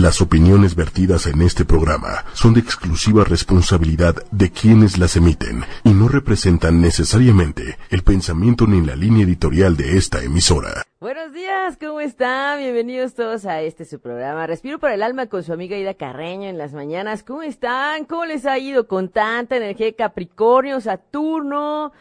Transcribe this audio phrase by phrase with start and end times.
[0.00, 5.90] Las opiniones vertidas en este programa son de exclusiva responsabilidad de quienes las emiten y
[5.90, 10.82] no representan necesariamente el pensamiento ni la línea editorial de esta emisora.
[10.98, 12.58] Buenos días, ¿cómo están?
[12.58, 14.48] Bienvenidos todos a este su programa.
[14.48, 17.22] Respiro por el alma con su amiga Ida Carreño en las mañanas.
[17.22, 18.04] ¿Cómo están?
[18.04, 21.92] ¿Cómo les ha ido con tanta energía Capricornio, Saturno,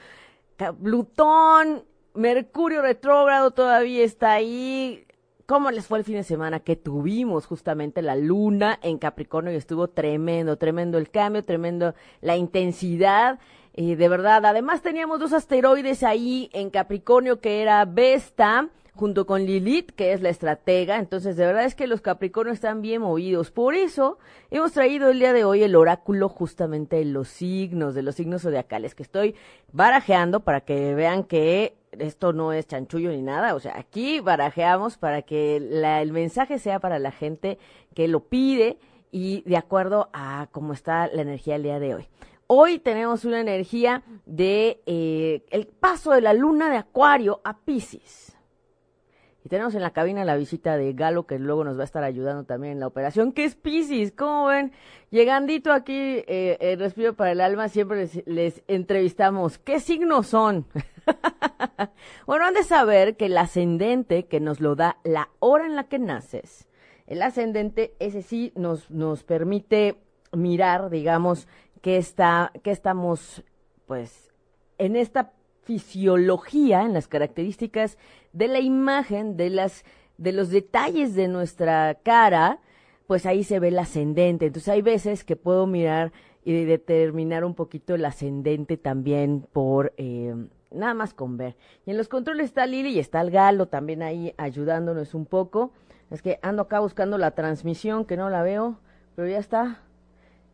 [0.82, 1.84] Plutón,
[2.16, 5.06] Mercurio retrógrado todavía está ahí?
[5.46, 9.58] Cómo les fue el fin de semana que tuvimos justamente la luna en Capricornio y
[9.58, 13.40] estuvo tremendo, tremendo el cambio, tremendo la intensidad.
[13.76, 19.44] y de verdad, además teníamos dos asteroides ahí en Capricornio que era Vesta junto con
[19.46, 21.00] Lilith, que es la estratega.
[21.00, 23.52] Entonces, de verdad es que los Capricornios están bien movidos.
[23.52, 24.20] Por eso,
[24.52, 28.44] hemos traído el día de hoy el oráculo justamente de los signos, de los signos
[28.44, 29.36] zodiacales, que estoy
[29.72, 34.98] barajeando para que vean que esto no es chanchullo ni nada, o sea, aquí barajeamos
[34.98, 37.58] para que el mensaje sea para la gente
[37.94, 38.78] que lo pide
[39.12, 42.08] y de acuerdo a cómo está la energía el día de hoy.
[42.48, 48.33] Hoy tenemos una energía de eh, el paso de la luna de Acuario a Pisces.
[49.46, 52.04] Y tenemos en la cabina la visita de Galo, que luego nos va a estar
[52.04, 54.14] ayudando también en la operación, que es Pisces.
[54.14, 54.72] ¿Cómo ven?
[55.12, 59.58] Llegandito aquí, eh, el Respiro para el Alma, siempre les, entrevistamos.
[59.58, 60.66] ¿Qué signos son?
[62.26, 65.84] bueno, han de saber que el ascendente, que nos lo da la hora en la
[65.90, 66.70] que naces,
[67.06, 69.98] el ascendente, ese sí nos, nos permite
[70.32, 71.50] mirar, digamos,
[71.82, 73.44] que está, que estamos,
[73.88, 74.32] pues,
[74.78, 75.34] en esta
[75.64, 77.98] fisiología, en las características
[78.32, 79.84] de la imagen, de las
[80.18, 82.60] de los detalles de nuestra cara,
[83.08, 84.46] pues ahí se ve el ascendente.
[84.46, 86.12] Entonces hay veces que puedo mirar
[86.44, 90.36] y determinar un poquito el ascendente también por eh,
[90.72, 91.56] nada más con ver.
[91.86, 95.72] Y en los controles está Lili y está el Galo también ahí ayudándonos un poco.
[96.10, 98.80] Es que ando acá buscando la transmisión que no la veo,
[99.16, 99.82] pero ya está.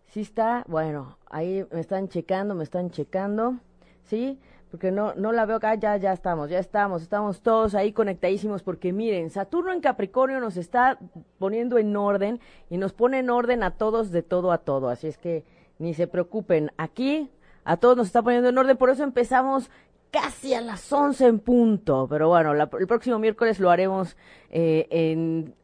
[0.08, 0.64] Sí está.
[0.68, 3.60] Bueno, ahí me están checando, me están checando.
[4.04, 4.40] ¿Sí?
[4.70, 8.64] Porque no, no la veo acá, ya, ya estamos, ya estamos, estamos todos ahí conectadísimos,
[8.64, 11.00] porque miren, Saturno en Capricornio nos está
[11.40, 15.08] poniendo en orden y nos pone en orden a todos de todo a todo, así
[15.08, 15.44] es que
[15.80, 17.32] ni se preocupen, aquí
[17.64, 19.72] a todos nos está poniendo en orden, por eso empezamos
[20.12, 24.18] casi a las 11 en punto, pero bueno, el próximo miércoles lo haremos
[24.50, 25.56] eh, en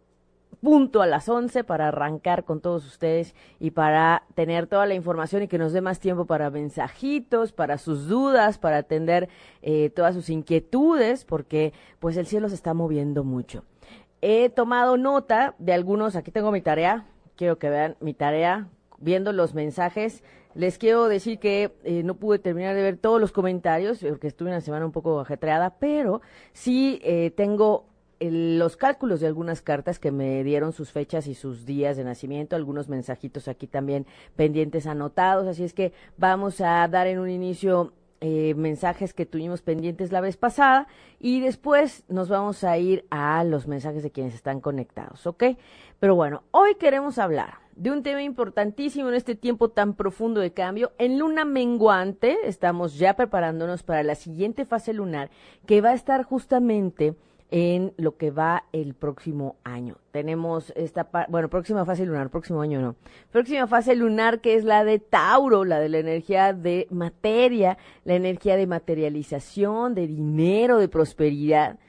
[0.66, 5.44] punto a las 11 para arrancar con todos ustedes y para tener toda la información
[5.44, 9.30] y que nos dé más tiempo para mensajitos, para sus dudas, para atender
[9.62, 13.64] eh, todas sus inquietudes, porque pues el cielo se está moviendo mucho.
[14.22, 17.06] He tomado nota de algunos, aquí tengo mi tarea,
[17.36, 20.24] quiero que vean mi tarea, viendo los mensajes.
[20.56, 24.50] Les quiero decir que eh, no pude terminar de ver todos los comentarios, porque estuve
[24.50, 26.22] una semana un poco ajetreada, pero
[26.54, 27.86] sí eh, tengo
[28.20, 32.56] los cálculos de algunas cartas que me dieron sus fechas y sus días de nacimiento,
[32.56, 34.06] algunos mensajitos aquí también
[34.36, 39.62] pendientes anotados, así es que vamos a dar en un inicio eh, mensajes que tuvimos
[39.62, 40.88] pendientes la vez pasada
[41.20, 45.44] y después nos vamos a ir a los mensajes de quienes están conectados, ¿ok?
[46.00, 50.54] Pero bueno, hoy queremos hablar de un tema importantísimo en este tiempo tan profundo de
[50.54, 50.94] cambio.
[50.98, 55.30] En luna menguante estamos ya preparándonos para la siguiente fase lunar
[55.66, 57.16] que va a estar justamente
[57.58, 59.96] en lo que va el próximo año.
[60.12, 62.98] Tenemos esta, bueno, próxima fase lunar, próximo año no.
[63.32, 68.16] Próxima fase lunar que es la de Tauro, la de la energía de materia, la
[68.16, 71.80] energía de materialización, de dinero, de prosperidad.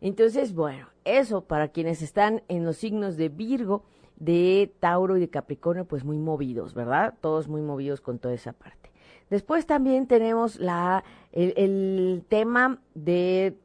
[0.00, 3.84] Entonces, bueno, eso para quienes están en los signos de Virgo,
[4.16, 7.14] de Tauro y de Capricornio, pues muy movidos, ¿verdad?
[7.20, 8.90] Todos muy movidos con toda esa parte.
[9.30, 13.61] Después también tenemos la, el, el tema de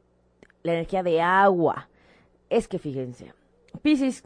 [0.62, 1.88] la energía de agua.
[2.50, 3.32] Es que fíjense,
[3.82, 4.24] Pisces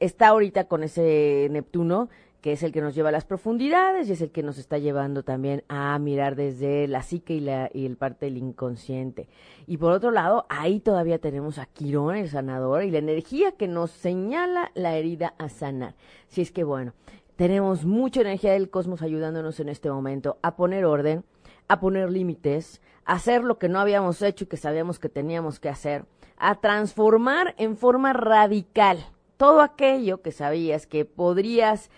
[0.00, 2.08] está ahorita con ese Neptuno,
[2.40, 4.78] que es el que nos lleva a las profundidades y es el que nos está
[4.78, 9.28] llevando también a mirar desde la psique y, la, y el parte del inconsciente.
[9.66, 13.66] Y por otro lado, ahí todavía tenemos a Quirón, el sanador, y la energía que
[13.66, 15.96] nos señala la herida a sanar.
[16.28, 16.92] Si es que bueno,
[17.34, 21.24] tenemos mucha energía del cosmos ayudándonos en este momento a poner orden,
[21.66, 25.70] a poner límites, hacer lo que no habíamos hecho y que sabíamos que teníamos que
[25.70, 26.04] hacer,
[26.36, 29.06] a transformar en forma radical
[29.36, 31.90] todo aquello que sabías que podrías,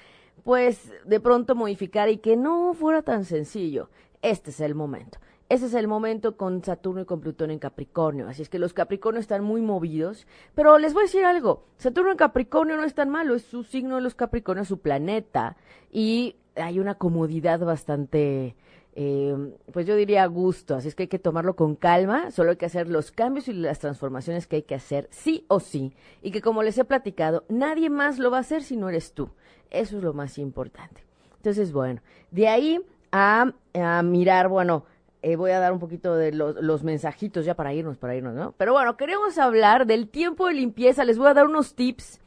[0.44, 3.90] pues, de pronto modificar y que no fuera tan sencillo.
[4.22, 5.18] Este es el momento.
[5.48, 8.28] Ese es el momento con Saturno y con Plutón en Capricornio.
[8.28, 10.26] Así es que los Capricornios están muy movidos.
[10.54, 11.64] Pero les voy a decir algo.
[11.78, 13.34] Saturno en Capricornio no es tan malo.
[13.34, 15.56] Es su signo de los Capricornios, su planeta.
[15.90, 18.56] Y hay una comodidad bastante,
[19.00, 22.56] eh, pues yo diría gusto, así es que hay que tomarlo con calma, solo hay
[22.56, 26.32] que hacer los cambios y las transformaciones que hay que hacer sí o sí, y
[26.32, 29.30] que como les he platicado, nadie más lo va a hacer si no eres tú.
[29.70, 31.04] Eso es lo más importante.
[31.36, 32.00] Entonces, bueno,
[32.32, 32.80] de ahí
[33.12, 34.84] a, a mirar, bueno,
[35.22, 38.34] eh, voy a dar un poquito de los, los, mensajitos ya para irnos, para irnos,
[38.34, 38.52] ¿no?
[38.58, 41.04] Pero bueno, queremos hablar del tiempo de limpieza.
[41.04, 42.18] Les voy a dar unos tips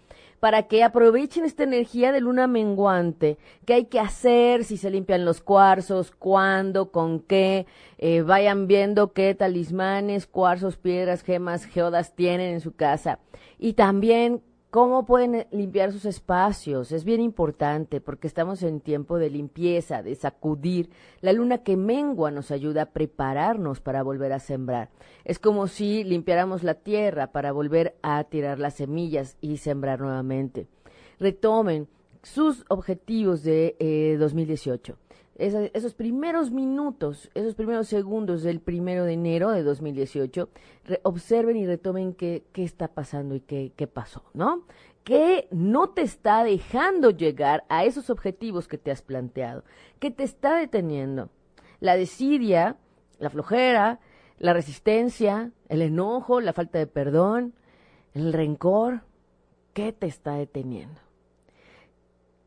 [0.42, 3.38] para que aprovechen esta energía de luna menguante.
[3.64, 4.64] ¿Qué hay que hacer?
[4.64, 7.68] Si se limpian los cuarzos, cuándo, con qué.
[8.00, 13.20] Eh, vayan viendo qué talismanes, cuarzos, piedras, gemas, geodas tienen en su casa.
[13.60, 16.94] Y también cómo pueden limpiar sus espacios.
[16.94, 20.90] Es bien importante porque estamos en tiempo de limpieza, de sacudir.
[21.20, 24.90] La luna que mengua nos ayuda a prepararnos para volver a sembrar.
[25.26, 30.68] Es como si limpiáramos la tierra para volver a tirar las semillas y sembrar nuevamente.
[31.20, 31.88] Retomen
[32.24, 34.98] sus objetivos de eh, 2018
[35.42, 40.50] esos primeros minutos, esos primeros segundos del primero de enero de 2018,
[41.04, 44.66] observen y retomen qué, qué está pasando y qué, qué pasó, ¿no?
[45.04, 49.64] ¿Qué no te está dejando llegar a esos objetivos que te has planteado?
[50.00, 51.30] ¿Qué te está deteniendo?
[51.80, 52.78] La desidia,
[53.18, 54.00] la flojera,
[54.38, 57.56] la resistencia, el enojo, la falta de perdón,
[58.14, 59.02] el rencor.
[59.74, 61.00] ¿Qué te está deteniendo?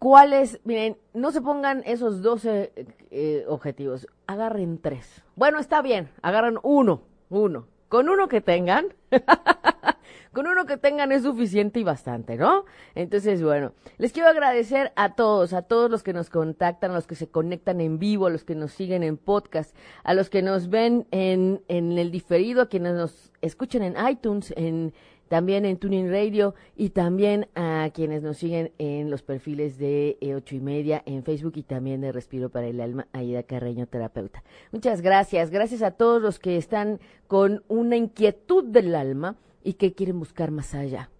[0.04, 0.60] ¿Cuáles?
[0.64, 2.72] Miren, no se pongan esos 12
[3.10, 5.22] eh, objetivos, agarren tres.
[5.34, 7.68] Bueno, está bien, agarran uno, uno.
[7.88, 8.88] Con uno que tengan,
[10.34, 12.66] con uno que tengan es suficiente y bastante, ¿no?
[12.94, 17.06] Entonces, bueno, les quiero agradecer a todos, a todos los que nos contactan, a los
[17.06, 20.42] que se conectan en vivo, a los que nos siguen en podcast, a los que
[20.42, 24.92] nos ven en, en el diferido, a quienes nos escuchan en iTunes, en
[25.28, 30.34] también en Tuning Radio y también a quienes nos siguen en los perfiles de eh,
[30.34, 34.42] ocho y media en Facebook y también de Respiro para el Alma, Aida Carreño, terapeuta.
[34.72, 39.94] Muchas gracias, gracias a todos los que están con una inquietud del alma y que
[39.94, 41.10] quieren buscar más allá.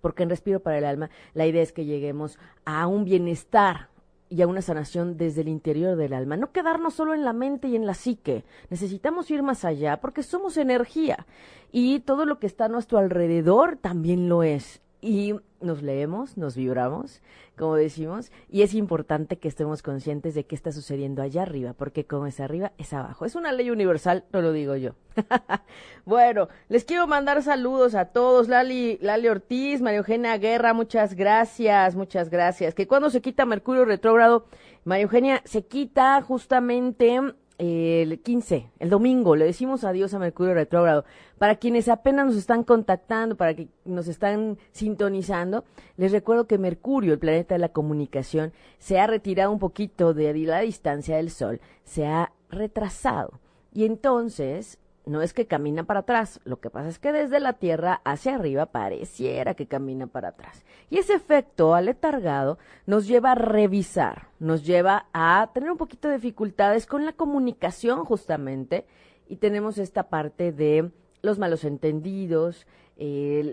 [0.00, 3.89] Porque en Respiro para el Alma la idea es que lleguemos a un bienestar,
[4.30, 6.36] y a una sanación desde el interior del alma.
[6.36, 8.44] No quedarnos solo en la mente y en la psique.
[8.70, 11.26] Necesitamos ir más allá porque somos energía
[11.72, 14.80] y todo lo que está a nuestro alrededor también lo es.
[15.00, 17.22] Y nos leemos, nos vibramos,
[17.56, 22.06] como decimos, y es importante que estemos conscientes de qué está sucediendo allá arriba, porque
[22.06, 23.24] como es arriba, es abajo.
[23.24, 24.94] Es una ley universal, no lo digo yo.
[26.04, 28.48] bueno, les quiero mandar saludos a todos.
[28.48, 32.74] Lali, Lali Ortiz, María Eugenia Guerra, muchas gracias, muchas gracias.
[32.74, 34.46] Que cuando se quita Mercurio retrógrado,
[34.84, 37.20] María Eugenia se quita justamente
[37.60, 41.04] el 15, el domingo, le decimos adiós a Mercurio retrógrado.
[41.36, 45.64] Para quienes apenas nos están contactando, para que nos están sintonizando,
[45.98, 50.32] les recuerdo que Mercurio, el planeta de la comunicación, se ha retirado un poquito de
[50.32, 53.40] la distancia del Sol, se ha retrasado.
[53.74, 57.54] Y entonces no es que camina para atrás, lo que pasa es que desde la
[57.54, 60.64] Tierra hacia arriba pareciera que camina para atrás.
[60.90, 66.16] Y ese efecto aletargado nos lleva a revisar, nos lleva a tener un poquito de
[66.16, 68.86] dificultades con la comunicación justamente,
[69.28, 70.90] y tenemos esta parte de
[71.22, 72.66] los malos entendidos,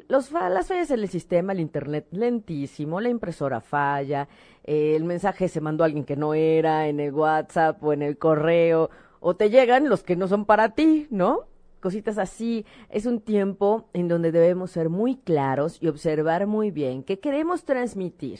[0.09, 4.27] los, las fallas en el sistema, el internet lentísimo, la impresora falla,
[4.63, 8.17] el mensaje se mandó a alguien que no era en el WhatsApp o en el
[8.17, 11.45] correo, o te llegan los que no son para ti, ¿no?
[11.79, 12.65] Cositas así.
[12.89, 17.63] Es un tiempo en donde debemos ser muy claros y observar muy bien qué queremos
[17.63, 18.39] transmitir.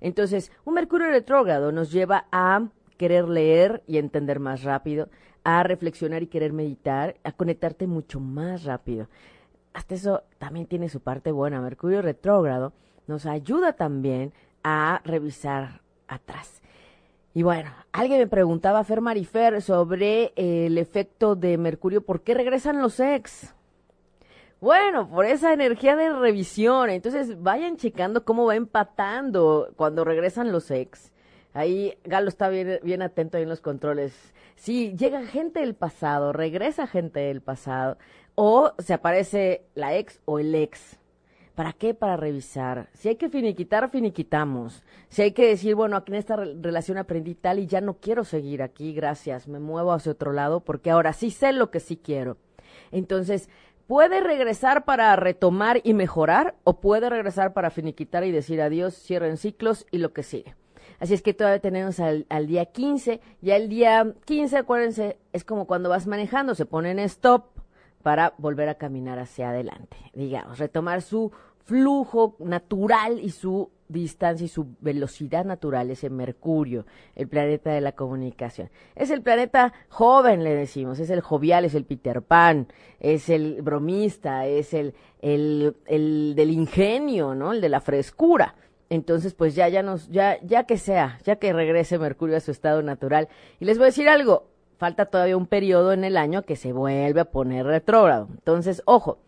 [0.00, 5.08] Entonces, un Mercurio retrógrado nos lleva a querer leer y entender más rápido,
[5.44, 9.08] a reflexionar y querer meditar, a conectarte mucho más rápido.
[9.72, 11.60] Hasta eso también tiene su parte buena.
[11.60, 12.72] Mercurio retrógrado
[13.06, 16.62] nos ayuda también a revisar atrás.
[17.36, 22.80] Y bueno, alguien me preguntaba, Fer Marifer, sobre el efecto de Mercurio, ¿por qué regresan
[22.80, 23.52] los ex?
[24.60, 26.90] Bueno, por esa energía de revisión.
[26.90, 31.12] Entonces, vayan checando cómo va empatando cuando regresan los ex.
[31.52, 34.32] Ahí Galo está bien, atento ahí en los controles.
[34.54, 37.98] Sí, llega gente del pasado, regresa gente del pasado,
[38.36, 40.98] o se aparece la ex o el ex.
[41.54, 41.94] ¿Para qué?
[41.94, 42.88] Para revisar.
[42.94, 44.82] Si hay que finiquitar, finiquitamos.
[45.08, 48.24] Si hay que decir, bueno, aquí en esta relación aprendí tal y ya no quiero
[48.24, 51.96] seguir aquí, gracias, me muevo hacia otro lado porque ahora sí sé lo que sí
[51.96, 52.38] quiero.
[52.90, 53.48] Entonces,
[53.86, 59.36] puede regresar para retomar y mejorar o puede regresar para finiquitar y decir adiós, cierren
[59.36, 60.56] ciclos y lo que sigue.
[60.98, 63.20] Así es que todavía tenemos al, al, día 15.
[63.42, 67.53] Ya el día 15, acuérdense, es como cuando vas manejando, se pone en stop
[68.04, 71.32] para volver a caminar hacia adelante, digamos, retomar su
[71.64, 76.84] flujo natural y su distancia y su velocidad natural es en Mercurio,
[77.16, 78.68] el planeta de la comunicación.
[78.94, 82.68] Es el planeta joven, le decimos, es el jovial, es el Peter Pan,
[83.00, 87.52] es el bromista, es el, el, el del ingenio, ¿no?
[87.52, 88.54] El de la frescura.
[88.90, 92.50] Entonces, pues ya, ya nos, ya, ya que sea, ya que regrese Mercurio a su
[92.50, 93.28] estado natural.
[93.60, 96.72] Y les voy a decir algo, falta todavía un periodo en el año que se
[96.72, 98.28] vuelve a poner retrógrado.
[98.30, 99.18] Entonces, ojo,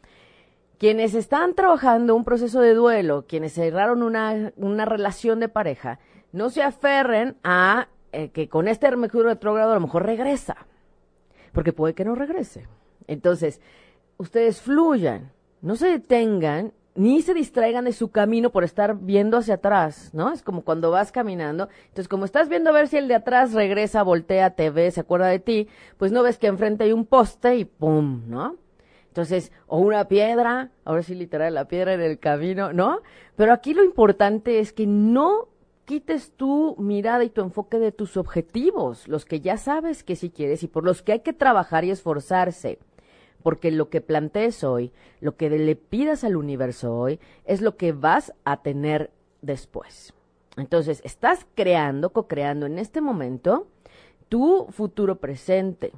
[0.78, 5.98] quienes están trabajando un proceso de duelo, quienes cerraron una, una relación de pareja,
[6.32, 10.66] no se aferren a eh, que con este Mercurio retrógrado a lo mejor regresa,
[11.52, 12.68] porque puede que no regrese.
[13.06, 13.60] Entonces,
[14.16, 19.54] ustedes fluyan, no se detengan ni se distraigan de su camino por estar viendo hacia
[19.54, 20.32] atrás, ¿no?
[20.32, 21.68] Es como cuando vas caminando.
[21.84, 25.00] Entonces, como estás viendo a ver si el de atrás regresa, voltea, te ve, se
[25.00, 28.22] acuerda de ti, pues no ves que enfrente hay un poste y ¡pum!
[28.26, 28.56] ¿no?
[29.08, 33.00] Entonces, o una piedra, ahora sí literal, la piedra en el camino, ¿no?
[33.34, 35.48] Pero aquí lo importante es que no
[35.86, 40.30] quites tu mirada y tu enfoque de tus objetivos, los que ya sabes que sí
[40.30, 42.78] quieres y por los que hay que trabajar y esforzarse
[43.46, 47.92] porque lo que plantees hoy, lo que le pidas al universo hoy, es lo que
[47.92, 50.14] vas a tener después.
[50.56, 53.68] Entonces, estás creando, co-creando en este momento
[54.28, 55.92] tu futuro presente.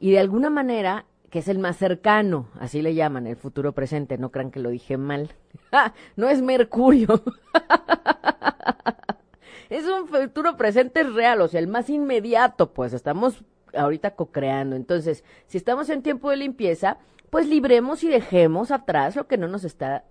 [0.00, 4.18] Y de alguna manera, que es el más cercano, así le llaman, el futuro presente,
[4.18, 5.36] no crean que lo dije mal.
[6.16, 7.22] no es Mercurio.
[9.70, 14.76] es un futuro presente real, o sea, el más inmediato, pues estamos ahorita co-creando.
[14.76, 16.98] Entonces, si estamos en tiempo de limpieza,
[17.30, 20.04] pues libremos y dejemos atrás lo que no nos está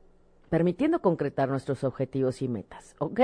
[0.50, 3.22] permitiendo concretar nuestros objetivos y metas, ¿ok?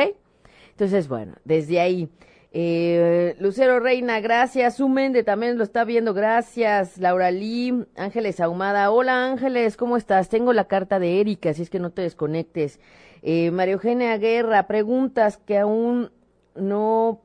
[0.72, 2.10] Entonces, bueno, desde ahí.
[2.58, 4.77] Eh, Lucero Reina, gracias.
[4.77, 6.98] Sumende también lo está viendo, gracias.
[6.98, 8.92] Laura Lee, Ángeles Ahumada.
[8.92, 10.30] Hola Ángeles, ¿cómo estás?
[10.30, 12.80] Tengo la carta de Erika, así es que no te desconectes.
[13.24, 16.12] Eh, María Eugenia Guerra, preguntas que aún
[16.56, 17.25] no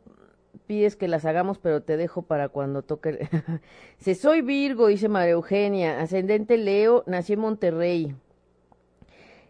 [0.67, 3.29] pides que las hagamos, pero te dejo para cuando toque.
[3.99, 8.15] si soy Virgo, dice María Eugenia, ascendente Leo, nací en Monterrey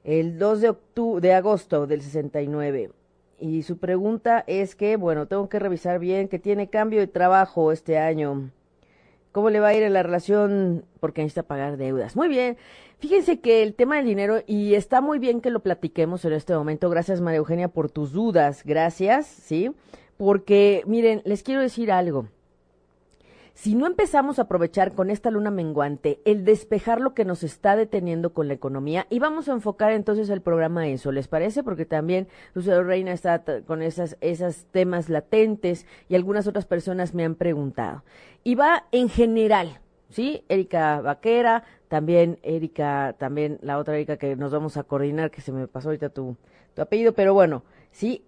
[0.05, 0.75] el 2 de,
[1.21, 2.91] de agosto del 69.
[3.39, 7.73] Y su pregunta es que, bueno, tengo que revisar bien, que tiene cambio de trabajo
[7.73, 8.51] este año.
[9.33, 10.85] ¿Cómo le va a ir en la relación?
[10.99, 12.17] Porque necesita pagar deudas.
[12.17, 12.59] Muy bien.
[12.99, 16.55] Fíjense que el tema del dinero, y está muy bien que lo platiquemos en este
[16.55, 16.91] momento.
[16.91, 18.63] Gracias, María Eugenia, por tus dudas.
[18.65, 19.71] Gracias, ¿sí?
[20.21, 22.27] Porque miren, les quiero decir algo.
[23.55, 27.75] Si no empezamos a aprovechar con esta luna menguante el despejar lo que nos está
[27.75, 31.63] deteniendo con la economía, y vamos a enfocar entonces el programa a eso, ¿les parece?
[31.63, 37.25] Porque también Lucero Reina está con esas, esas temas latentes y algunas otras personas me
[37.25, 38.05] han preguntado.
[38.45, 40.45] Y va en general, ¿sí?
[40.51, 45.51] Erika Vaquera, también Erika, también la otra Erika que nos vamos a coordinar, que se
[45.51, 46.37] me pasó ahorita tu,
[46.75, 48.23] tu apellido, pero bueno, sí,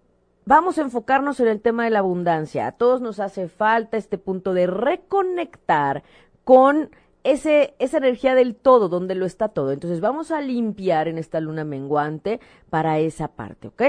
[0.45, 2.67] Vamos a enfocarnos en el tema de la abundancia.
[2.67, 6.03] A todos nos hace falta este punto de reconectar
[6.43, 6.91] con
[7.23, 9.71] ese, esa energía del todo, donde lo está todo.
[9.71, 13.83] Entonces vamos a limpiar en esta luna menguante para esa parte, ¿ok?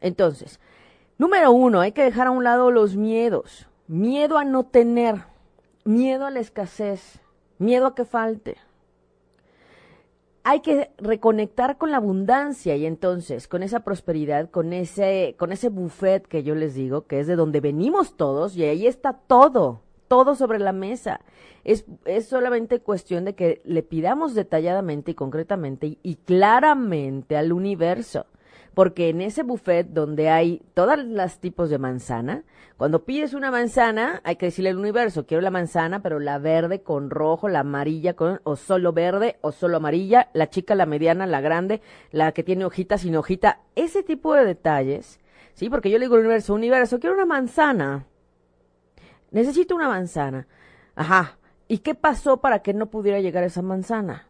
[0.00, 0.60] Entonces,
[1.18, 3.66] número uno, hay que dejar a un lado los miedos.
[3.88, 5.24] Miedo a no tener,
[5.84, 7.20] miedo a la escasez,
[7.58, 8.58] miedo a que falte
[10.48, 15.70] hay que reconectar con la abundancia y entonces con esa prosperidad, con ese, con ese
[15.70, 19.80] buffet que yo les digo, que es de donde venimos todos y ahí está todo,
[20.06, 21.20] todo sobre la mesa.
[21.64, 28.26] Es, es solamente cuestión de que le pidamos detalladamente y concretamente y claramente al universo
[28.76, 32.44] porque en ese buffet donde hay todos los tipos de manzana,
[32.76, 36.82] cuando pides una manzana, hay que decirle al universo, quiero la manzana, pero la verde
[36.82, 41.26] con rojo, la amarilla con, o solo verde, o solo amarilla, la chica, la mediana,
[41.26, 41.80] la grande,
[42.10, 45.20] la que tiene hojita sin hojita, ese tipo de detalles,
[45.54, 45.70] ¿sí?
[45.70, 48.04] Porque yo le digo al universo, universo, quiero una manzana,
[49.30, 50.48] necesito una manzana,
[50.94, 54.28] ajá, ¿y qué pasó para que no pudiera llegar esa manzana?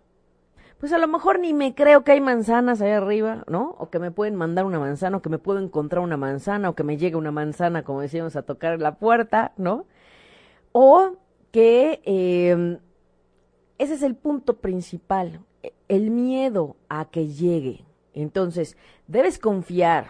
[0.79, 3.77] Pues a lo mejor ni me creo que hay manzanas ahí arriba, ¿no?
[3.79, 6.75] O que me pueden mandar una manzana, o que me puedo encontrar una manzana, o
[6.75, 9.87] que me llegue una manzana, como decíamos, a tocar la puerta, ¿no?
[10.73, 11.17] O
[11.51, 12.79] que eh,
[13.79, 15.41] ese es el punto principal,
[15.89, 17.85] el miedo a que llegue.
[18.13, 20.09] Entonces, debes confiar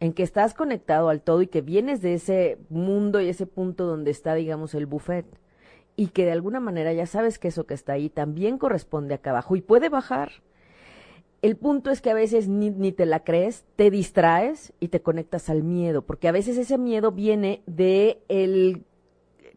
[0.00, 3.86] en que estás conectado al todo y que vienes de ese mundo y ese punto
[3.86, 5.26] donde está, digamos, el buffet
[5.96, 9.30] y que de alguna manera ya sabes que eso que está ahí también corresponde acá
[9.30, 10.42] abajo y puede bajar.
[11.42, 15.02] El punto es que a veces ni, ni, te la crees, te distraes y te
[15.02, 18.84] conectas al miedo, porque a veces ese miedo viene de el,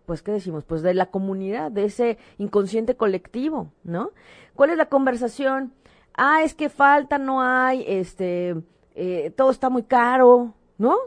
[0.06, 0.66] pues, ¿qué decimos?
[0.66, 4.12] Pues de la comunidad, de ese inconsciente colectivo, ¿no?
[4.56, 5.74] ¿Cuál es la conversación?
[6.14, 8.56] Ah, es que falta, no hay, este,
[8.96, 10.98] eh, todo está muy caro, ¿no?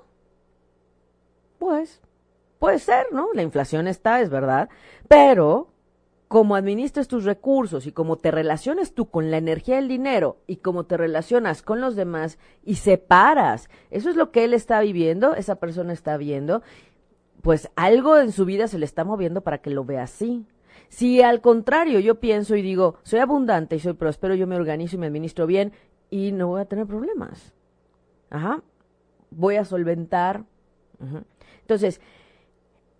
[1.59, 2.01] Pues,
[2.61, 3.31] puede ser, ¿no?
[3.35, 4.69] La inflación está, es verdad,
[5.09, 5.73] pero
[6.29, 10.57] como administras tus recursos y cómo te relacionas tú con la energía del dinero y
[10.57, 15.35] cómo te relacionas con los demás y separas, eso es lo que él está viviendo,
[15.35, 16.62] esa persona está viendo,
[17.43, 20.47] pues algo en su vida se le está moviendo para que lo vea así.
[20.88, 24.97] Si al contrario yo pienso y digo, soy abundante y soy próspero, yo me organizo
[24.97, 25.73] y me administro bien
[26.11, 27.55] y no voy a tener problemas.
[28.29, 28.62] Ajá.
[29.31, 30.45] Voy a solventar.
[31.62, 32.00] Entonces,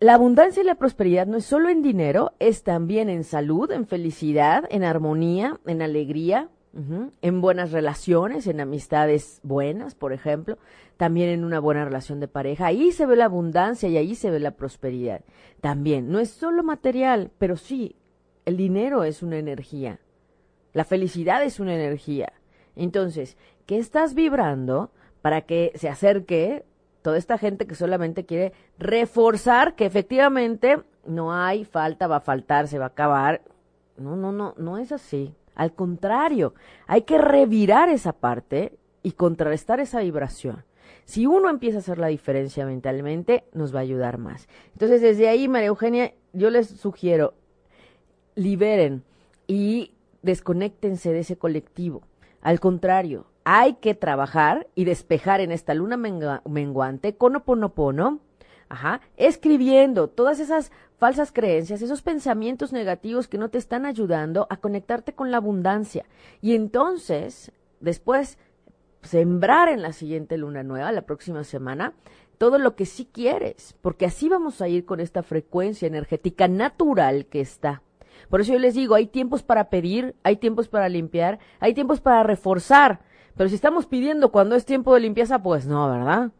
[0.00, 3.87] la abundancia y la prosperidad no es solo en dinero, es también en salud, en
[3.87, 10.57] felicidad, en armonía, en alegría, en buenas relaciones, en amistades buenas, por ejemplo,
[10.97, 12.66] también en una buena relación de pareja.
[12.66, 15.23] Ahí se ve la abundancia y ahí se ve la prosperidad.
[15.61, 17.97] También, no es solo material, pero sí,
[18.47, 20.00] el dinero es una energía.
[20.73, 22.33] La felicidad es una energía.
[22.76, 26.64] Entonces, ¿qué estás vibrando para que se acerque
[27.02, 32.69] toda esta gente que solamente quiere reforzar que efectivamente no hay falta, va a faltar,
[32.69, 33.42] se va a acabar.
[33.97, 35.35] No, no, no, no es así.
[35.54, 36.54] Al contrario,
[36.87, 40.64] hay que revirar esa parte y contrarrestar esa vibración.
[41.04, 44.49] Si uno empieza a hacer la diferencia mentalmente, nos va a ayudar más.
[44.73, 47.35] Entonces, desde ahí, María Eugenia, yo les sugiero,
[48.35, 49.02] liberen
[49.47, 49.92] y
[50.23, 52.02] desconéctense de ese colectivo.
[52.42, 58.21] Al contrario, hay que trabajar y despejar en esta luna menguante con oponopono,
[58.69, 64.59] ajá, escribiendo todas esas falsas creencias, esos pensamientos negativos que no te están ayudando a
[64.59, 66.05] conectarte con la abundancia.
[66.43, 68.39] Y entonces, después,
[69.03, 71.95] sembrar en la siguiente luna nueva, la próxima semana,
[72.37, 77.27] todo lo que sí quieres, porque así vamos a ir con esta frecuencia energética natural
[77.27, 77.83] que está.
[78.29, 82.01] Por eso yo les digo, hay tiempos para pedir, hay tiempos para limpiar, hay tiempos
[82.01, 83.01] para reforzar,
[83.41, 86.31] pero si estamos pidiendo cuando es tiempo de limpieza, pues no, ¿verdad?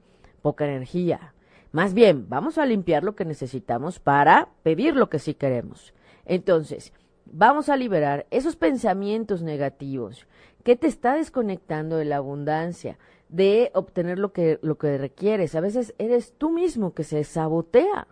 [0.43, 1.33] Poca energía.
[1.73, 5.95] Más bien, vamos a limpiar lo que necesitamos para pedir lo que sí queremos.
[6.27, 6.93] Entonces,
[7.25, 10.27] vamos a liberar esos pensamientos negativos
[10.63, 12.99] que te está desconectando de la abundancia,
[13.31, 15.55] de obtener lo que, lo que requieres.
[15.55, 18.09] A veces eres tú mismo que se sabotea,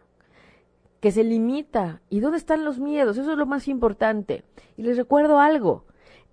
[1.01, 2.01] que se limita.
[2.09, 3.19] ¿Y dónde están los miedos?
[3.19, 4.45] Eso es lo más importante.
[4.79, 5.85] Y les recuerdo algo,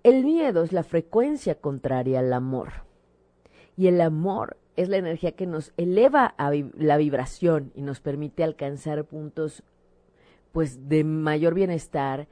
[0.06, 2.84] el miedo es la frecuencia contraria al amor.
[3.76, 8.44] Y el amor es la energía que nos eleva a la vibración y nos permite
[8.44, 9.64] alcanzar puntos
[10.52, 12.28] pues de mayor bienestar,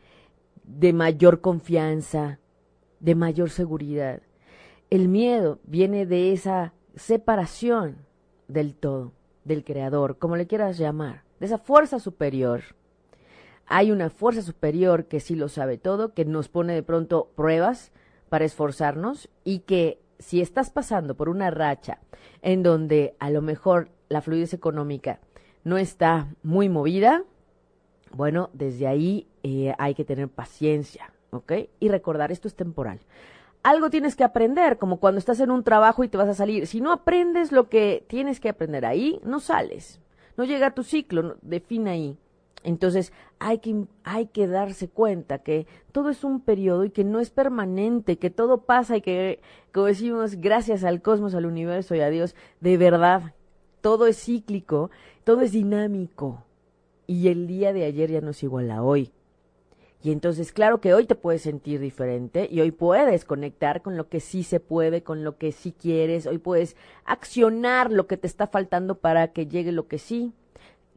[0.62, 2.38] de mayor confianza,
[3.00, 4.22] de mayor seguridad.
[4.88, 7.96] El miedo viene de esa separación
[8.46, 9.10] del todo,
[9.42, 12.62] del creador, como le quieras llamar, de esa fuerza superior
[13.66, 17.92] hay una fuerza superior que sí lo sabe todo, que nos pone de pronto pruebas
[18.28, 21.98] para esforzarnos y que si estás pasando por una racha
[22.42, 25.20] en donde a lo mejor la fluidez económica
[25.64, 27.24] no está muy movida,
[28.12, 31.52] bueno, desde ahí eh, hay que tener paciencia, ¿ok?
[31.80, 33.00] Y recordar, esto es temporal.
[33.62, 36.66] Algo tienes que aprender, como cuando estás en un trabajo y te vas a salir.
[36.66, 40.00] Si no aprendes lo que tienes que aprender ahí, no sales.
[40.36, 42.18] No llega tu ciclo, define ahí.
[42.64, 47.20] Entonces hay que, hay que darse cuenta que todo es un periodo y que no
[47.20, 49.40] es permanente, que todo pasa y que,
[49.72, 53.34] como decimos, gracias al cosmos, al universo y a Dios, de verdad,
[53.82, 54.90] todo es cíclico,
[55.24, 56.42] todo es dinámico.
[57.06, 59.12] Y el día de ayer ya no es igual a hoy.
[60.02, 64.08] Y entonces, claro que hoy te puedes sentir diferente y hoy puedes conectar con lo
[64.08, 68.26] que sí se puede, con lo que sí quieres, hoy puedes accionar lo que te
[68.26, 70.32] está faltando para que llegue lo que sí.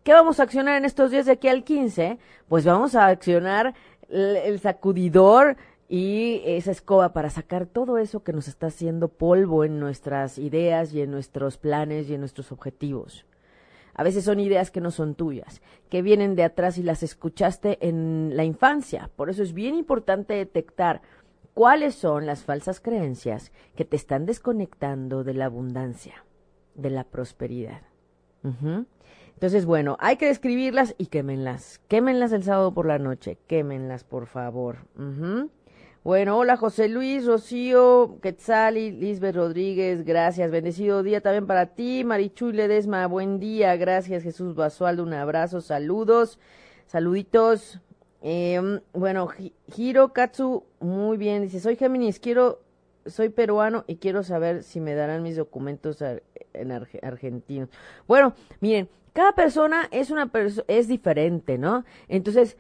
[0.08, 2.18] ¿Qué vamos a accionar en estos días de aquí al 15?
[2.48, 3.74] Pues vamos a accionar
[4.08, 5.58] el, sacudidor
[5.90, 10.94] y esa escoba para sacar todo eso que nos está haciendo polvo en nuestras ideas
[10.94, 13.26] y en nuestros planes y en nuestros objetivos.
[13.96, 17.78] A veces son ideas que no son tuyas, que vienen de atrás y las escuchaste
[17.86, 19.10] en la infancia.
[19.18, 21.02] Por eso es bien importante detectar
[21.54, 26.24] cuáles son las falsas creencias que te están desconectando de la abundancia,
[26.76, 27.82] de la prosperidad.
[29.38, 31.80] Entonces, bueno, hay que describirlas y quémenlas.
[31.88, 33.38] Quémenlas el sábado por la noche.
[33.46, 34.78] Quémenlas, por favor.
[36.04, 40.50] Bueno, hola José Luis, Rocío, Quetzali, Lisbeth Rodríguez, gracias.
[40.50, 42.04] Bendecido día también para ti.
[42.04, 43.76] Marichuy Ledesma, buen día.
[43.76, 46.40] Gracias Jesús Basualdo, un abrazo, saludos,
[46.88, 47.80] saluditos.
[48.24, 49.30] Eh, bueno,
[49.76, 51.44] Hiro Katsu, muy bien.
[51.44, 52.60] Dice, soy Géminis, quiero,
[53.10, 56.04] soy peruano y quiero saber si me darán mis documentos
[56.54, 57.70] en argentinos.
[58.08, 60.30] Bueno, miren, cada persona es una
[60.68, 61.86] es diferente, ¿no?
[62.08, 62.58] Entonces,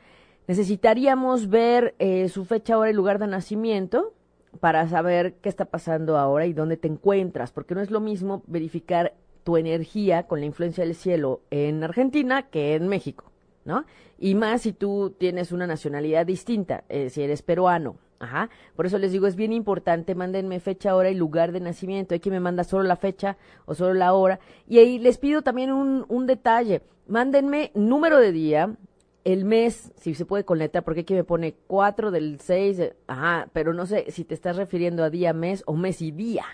[0.47, 4.13] necesitaríamos ver eh, su fecha, hora y lugar de nacimiento
[4.59, 8.43] para saber qué está pasando ahora y dónde te encuentras, porque no es lo mismo
[8.47, 13.31] verificar tu energía con la influencia del cielo en Argentina que en México,
[13.63, 13.85] ¿no?
[14.17, 17.97] Y más si tú tienes una nacionalidad distinta, eh, si eres peruano.
[18.19, 18.49] Ajá.
[18.75, 22.13] Por eso les digo, es bien importante, mándenme fecha, hora y lugar de nacimiento.
[22.13, 24.39] Hay que me manda solo la fecha o solo la hora.
[24.67, 26.81] Y ahí les pido también un, un detalle.
[27.07, 28.75] Mándenme número de día,
[29.23, 33.49] el mes, si se puede con letra, porque aquí me pone 4 del 6, ajá,
[33.51, 36.45] pero no sé si te estás refiriendo a día, mes o mes y día.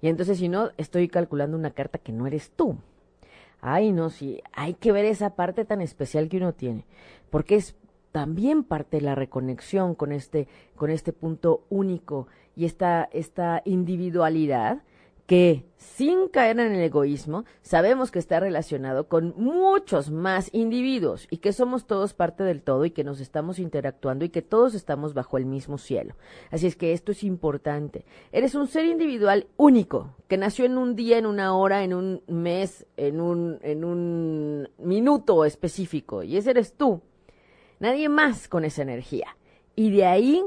[0.00, 2.78] Y entonces, si no, estoy calculando una carta que no eres tú.
[3.60, 6.86] Ay, no, sí, hay que ver esa parte tan especial que uno tiene,
[7.28, 7.76] porque es
[8.18, 12.26] también parte de la reconexión con este, con este punto único
[12.56, 14.82] y esta, esta individualidad
[15.26, 21.36] que sin caer en el egoísmo, sabemos que está relacionado con muchos más individuos y
[21.36, 25.14] que somos todos parte del todo y que nos estamos interactuando y que todos estamos
[25.14, 26.16] bajo el mismo cielo.
[26.50, 28.04] Así es que esto es importante.
[28.32, 32.22] Eres un ser individual único, que nació en un día, en una hora, en un
[32.26, 37.00] mes, en un, en un minuto específico, y ese eres tú.
[37.80, 39.36] Nadie más con esa energía.
[39.76, 40.44] Y de ahí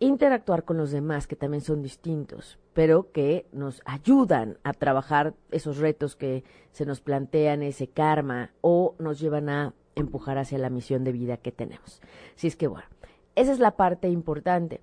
[0.00, 5.78] interactuar con los demás, que también son distintos, pero que nos ayudan a trabajar esos
[5.78, 11.04] retos que se nos plantean, ese karma, o nos llevan a empujar hacia la misión
[11.04, 12.00] de vida que tenemos.
[12.36, 12.86] Así es que bueno,
[13.34, 14.80] esa es la parte importante.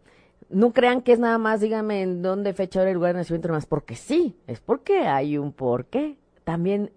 [0.50, 3.50] No crean que es nada más, díganme en dónde fecha, hora y lugar de nacimiento,
[3.50, 6.18] más porque sí, es porque hay un porqué.
[6.44, 6.92] También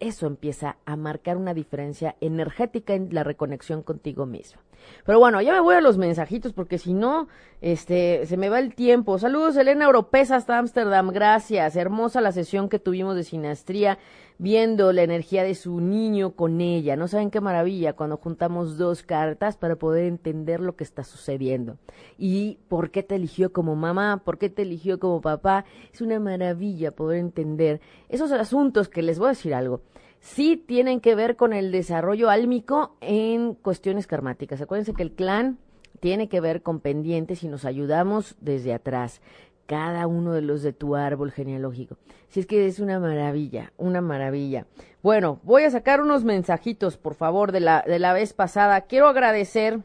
[0.00, 4.60] eso empieza a marcar una diferencia energética en la reconexión contigo mismo.
[5.04, 7.28] Pero bueno, ya me voy a los mensajitos porque si no,
[7.60, 9.18] este, se me va el tiempo.
[9.18, 11.10] Saludos, Elena Oropesa hasta Ámsterdam.
[11.10, 11.76] Gracias.
[11.76, 13.98] Hermosa la sesión que tuvimos de sinastría
[14.38, 16.96] viendo la energía de su niño con ella.
[16.96, 21.78] No saben qué maravilla cuando juntamos dos cartas para poder entender lo que está sucediendo.
[22.18, 25.64] Y por qué te eligió como mamá, por qué te eligió como papá.
[25.92, 29.80] Es una maravilla poder entender esos asuntos que les voy a decir algo
[30.20, 34.60] sí tienen que ver con el desarrollo álmico en cuestiones karmáticas.
[34.60, 35.58] Acuérdense que el clan
[36.00, 39.20] tiene que ver con pendientes y nos ayudamos desde atrás,
[39.66, 41.96] cada uno de los de tu árbol genealógico.
[42.28, 44.66] Si es que es una maravilla, una maravilla.
[45.02, 48.82] Bueno, voy a sacar unos mensajitos, por favor, de la, de la vez pasada.
[48.82, 49.80] Quiero agradecer,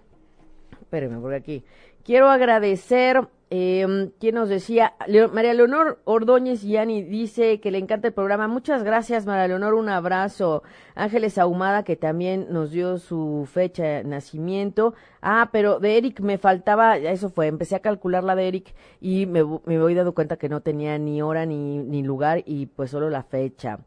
[0.81, 1.63] espérenme, por aquí.
[2.03, 4.93] Quiero agradecer eh, ¿Quién nos decía?
[5.33, 8.47] María Leonor Ordóñez Yani dice que le encanta el programa.
[8.47, 9.73] Muchas gracias, María Leonor.
[9.73, 10.63] Un abrazo.
[10.95, 14.93] Ángeles Ahumada, que también nos dio su fecha de nacimiento.
[15.21, 19.25] Ah, pero de Eric me faltaba, eso fue, empecé a calcular la de Eric y
[19.25, 22.91] me, me voy dando cuenta que no tenía ni hora ni, ni lugar y pues
[22.91, 23.79] solo la fecha.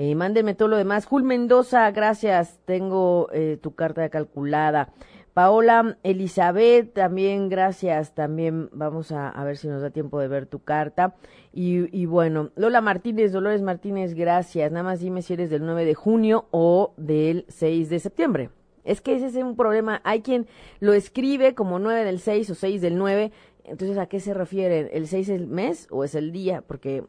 [0.00, 1.06] Eh, mándenme todo lo demás.
[1.06, 2.60] Jul Mendoza, gracias.
[2.64, 4.92] Tengo eh, tu carta calculada.
[5.38, 10.64] Paola Elizabeth, también gracias, también vamos a, ver si nos da tiempo de ver tu
[10.64, 11.14] carta.
[11.52, 14.72] Y, y, bueno, Lola Martínez, Dolores Martínez, gracias.
[14.72, 18.50] Nada más dime si eres del 9 de junio o del 6 de septiembre.
[18.82, 20.00] Es que ese es un problema.
[20.02, 20.48] Hay quien
[20.80, 23.30] lo escribe como 9 del 6 o 6 del 9.
[23.62, 24.88] Entonces, ¿a qué se refieren?
[24.90, 26.62] ¿El 6 es el mes o es el día?
[26.62, 27.04] Porque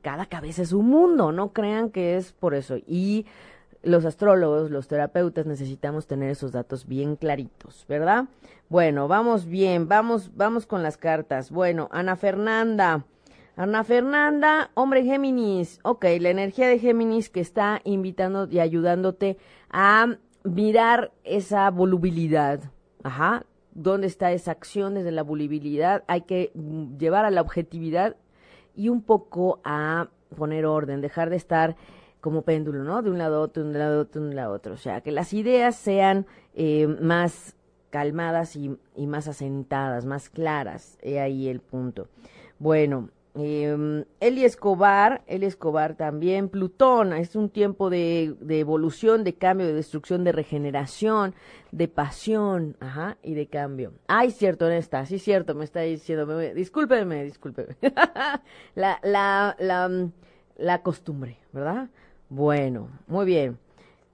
[0.00, 2.78] cada cabeza es un mundo, no crean que es por eso.
[2.86, 3.26] Y
[3.86, 8.26] los astrólogos, los terapeutas necesitamos tener esos datos bien claritos, ¿verdad?
[8.68, 11.50] Bueno, vamos bien, vamos, vamos con las cartas.
[11.50, 13.04] Bueno, Ana Fernanda.
[13.54, 15.78] Ana Fernanda, hombre Géminis.
[15.82, 19.38] Ok, la energía de Géminis que está invitando y ayudándote
[19.70, 22.60] a mirar esa volubilidad.
[23.02, 23.46] Ajá.
[23.72, 26.02] ¿Dónde está esa acción desde la volubilidad?
[26.06, 26.50] Hay que
[26.98, 28.16] llevar a la objetividad
[28.74, 31.76] y un poco a poner orden, dejar de estar
[32.26, 33.02] como péndulo, ¿no?
[33.02, 34.74] De un lado a otro, de un lado a otro, de un lado a otro.
[34.74, 37.54] O sea, que las ideas sean eh, más
[37.90, 40.98] calmadas y, más asentadas, más claras.
[41.02, 42.08] He ahí el punto.
[42.58, 49.34] Bueno, eh, Eli Escobar, Eli Escobar también, Plutón, es un tiempo de, de, evolución, de
[49.34, 51.32] cambio, de destrucción, de regeneración,
[51.70, 53.92] de pasión, ajá, y de cambio.
[54.08, 57.76] Ay, cierto, está, sí, cierto, me está diciendo, me, discúlpeme, discúlpeme.
[58.74, 60.08] la, la, la,
[60.56, 61.88] la costumbre, ¿verdad?
[62.28, 63.58] Bueno, muy bien.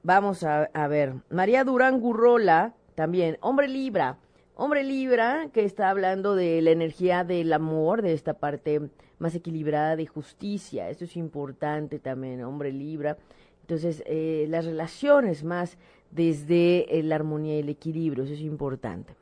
[0.03, 1.15] Vamos a, ver.
[1.31, 4.19] María Durán Gurrola, también, hombre Libra.
[4.55, 9.97] Hombre Libra, que está hablando de la energía del amor, de esta parte más equilibrada
[9.97, 10.91] de justicia.
[10.91, 13.17] Eso es importante también, hombre Libra.
[13.63, 15.79] Entonces, eh, las relaciones más
[16.11, 19.15] desde eh, la armonía y el equilibrio, eso es importante.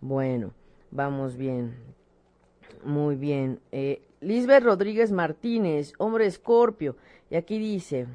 [0.00, 0.52] Bueno,
[0.90, 1.74] vamos bien.
[2.84, 3.60] Muy bien.
[3.70, 6.96] Eh, Lisbeth Rodríguez Martínez, hombre escorpio.
[7.32, 8.08] Y aquí dice,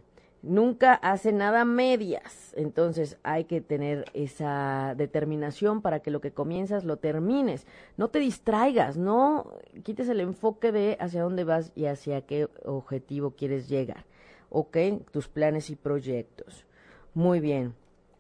[0.44, 2.54] nunca hace nada medias.
[2.56, 7.66] Entonces hay que tener esa determinación para que lo que comienzas lo termines.
[7.98, 13.32] No te distraigas, no quites el enfoque de hacia dónde vas y hacia qué objetivo
[13.32, 14.06] quieres llegar.
[14.52, 14.78] ¿Ok?
[15.10, 16.68] Tus planes y proyectos.
[17.16, 17.74] Muy bien.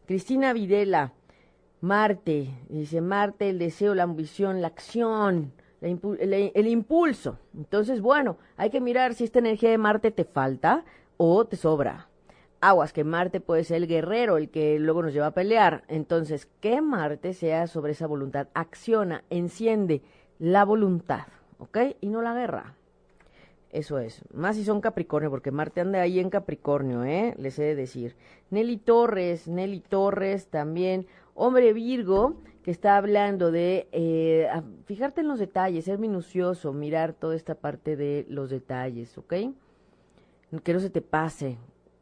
[0.07, 1.13] Cristina Videla,
[1.79, 5.53] Marte, dice Marte, el deseo, la ambición, la acción.
[5.81, 7.39] El, impulso.
[7.55, 10.85] Entonces, bueno, hay que mirar si esta energía de Marte te falta
[11.17, 12.07] o te sobra
[12.61, 15.83] aguas, que Marte puede ser el guerrero, el que luego nos lleva a pelear.
[15.87, 20.01] Entonces, que Marte sea sobre esa voluntad, acciona, enciende
[20.39, 21.27] la voluntad,
[21.59, 21.77] ¿ok?
[22.01, 22.75] Y no la guerra.
[23.69, 24.23] Eso es.
[24.33, 27.35] Más si son Capricornio, porque Marte anda ahí en Capricornio, ¿eh?
[27.37, 28.15] Les he de decir.
[28.49, 31.05] Nelly Torres, Nelly Torres también,
[31.37, 34.49] hombre Virgo, que está hablando de eh,
[34.85, 39.33] fijarte en los detalles, ser minucioso, mirar toda esta parte de los detalles, ¿ok?
[40.63, 41.57] Que no se te pase,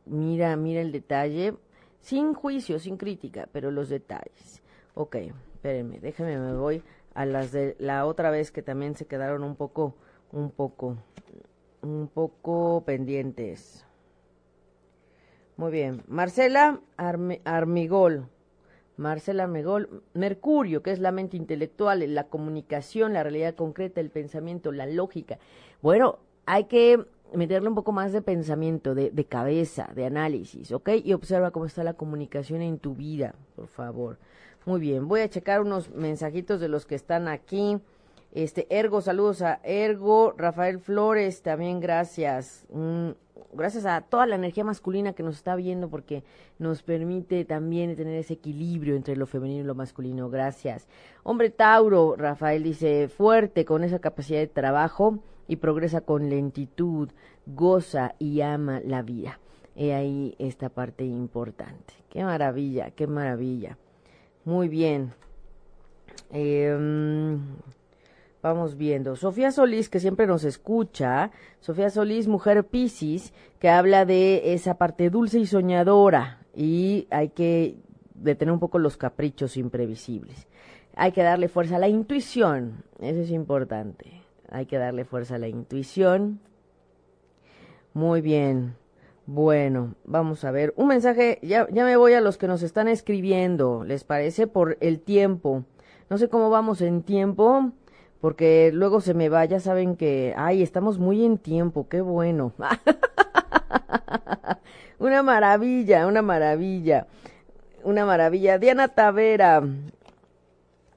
[0.05, 1.55] mira, mira el detalle,
[1.99, 4.63] sin juicio, sin crítica, pero los detalles.
[4.93, 5.17] Ok,
[5.53, 6.81] espérenme, déjame, me voy
[7.13, 9.95] a las de la otra vez que también se quedaron un poco,
[10.31, 10.95] un poco,
[11.81, 13.85] un poco pendientes.
[15.57, 18.29] Muy bien, Marcela Armigol.
[18.97, 24.71] Marcela Armigol, Mercurio, que es la mente intelectual, la comunicación, la realidad concreta, el pensamiento,
[24.71, 25.37] la lógica.
[25.81, 30.89] Bueno, hay que meterle un poco más de pensamiento, de, de, cabeza, de análisis, ¿ok?
[31.03, 34.17] Y observa cómo está la comunicación en tu vida, por favor.
[34.65, 37.79] Muy bien, voy a checar unos mensajitos de los que están aquí.
[38.31, 42.65] Este, Ergo, saludos a Ergo, Rafael Flores, también gracias.
[43.53, 46.23] Gracias a toda la energía masculina que nos está viendo porque
[46.59, 50.29] nos permite también tener ese equilibrio entre lo femenino y lo masculino.
[50.29, 50.87] Gracias.
[51.23, 57.09] Hombre Tauro, Rafael dice, fuerte con esa capacidad de trabajo y progresa con lentitud,
[57.45, 59.39] goza y ama la vida.
[59.75, 61.93] He ahí esta parte importante.
[62.09, 63.77] Qué maravilla, qué maravilla.
[64.45, 65.13] Muy bien.
[66.31, 67.39] Em,
[68.45, 69.15] vamos viendo.
[69.15, 71.31] Sofía Solís, que siempre nos escucha.
[71.61, 76.39] Sofía Solís, mujer Piscis, que habla de esa parte dulce y soñadora.
[76.53, 77.75] Y hay que
[78.13, 80.47] detener un poco los caprichos imprevisibles.
[80.95, 82.83] Hay que darle fuerza a la intuición.
[82.99, 84.21] Eso es importante.
[84.49, 86.39] Hay que darle fuerza a la intuición.
[87.93, 88.75] Muy bien.
[89.25, 90.71] Bueno, vamos a ver.
[90.77, 94.45] Un mensaje, ya, ya me voy a los que nos están escribiendo, ¿les parece?
[94.45, 95.63] Por el tiempo.
[96.11, 97.71] No sé cómo vamos en tiempo,
[98.25, 102.53] porque luego se me va, ya saben que, ay, estamos muy en tiempo, qué bueno.
[104.97, 107.05] una maravilla, una maravilla,
[107.83, 108.57] una maravilla.
[108.57, 109.61] Diana Tavera,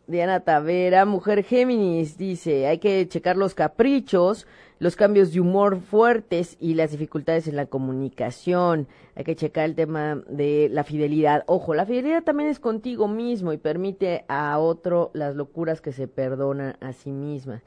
[0.07, 4.47] Diana Tavera, mujer Géminis, dice, hay que checar los caprichos,
[4.79, 8.87] los cambios de humor fuertes y las dificultades en la comunicación.
[9.15, 11.45] Hay que checar el tema de la fidelidad.
[11.47, 16.07] Ojo, la fidelidad también es contigo mismo y permite a otro las locuras que se
[16.07, 17.63] perdonan a sí mismas.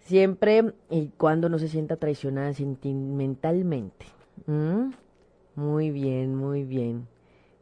[0.00, 4.06] Siempre y cuando no se sienta traicionada sentimentalmente.
[4.46, 4.90] ¿Mm?
[5.54, 7.06] Muy bien, muy bien.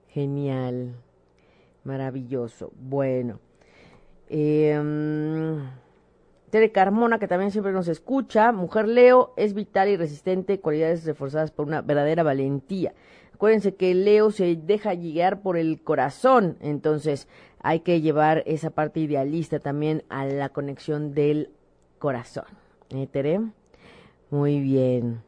[0.09, 0.95] Genial.
[1.85, 2.73] Maravilloso.
[2.81, 3.41] Bueno.
[4.31, 4.79] Eh,
[6.51, 8.53] Tere Carmona, que también siempre nos escucha.
[8.53, 12.95] Mujer Leo es vital y resistente, cualidades reforzadas por una verdadera valentía.
[13.35, 17.29] Acuérdense que Leo se deja llegar por el corazón, entonces
[17.61, 21.51] hay que llevar esa parte idealista también a la conexión del
[21.99, 22.47] corazón.
[22.91, 23.41] ¿Eh, Tere?
[24.31, 25.23] Muy bien.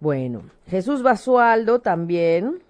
[0.00, 2.62] Bueno, Jesús Basualdo también.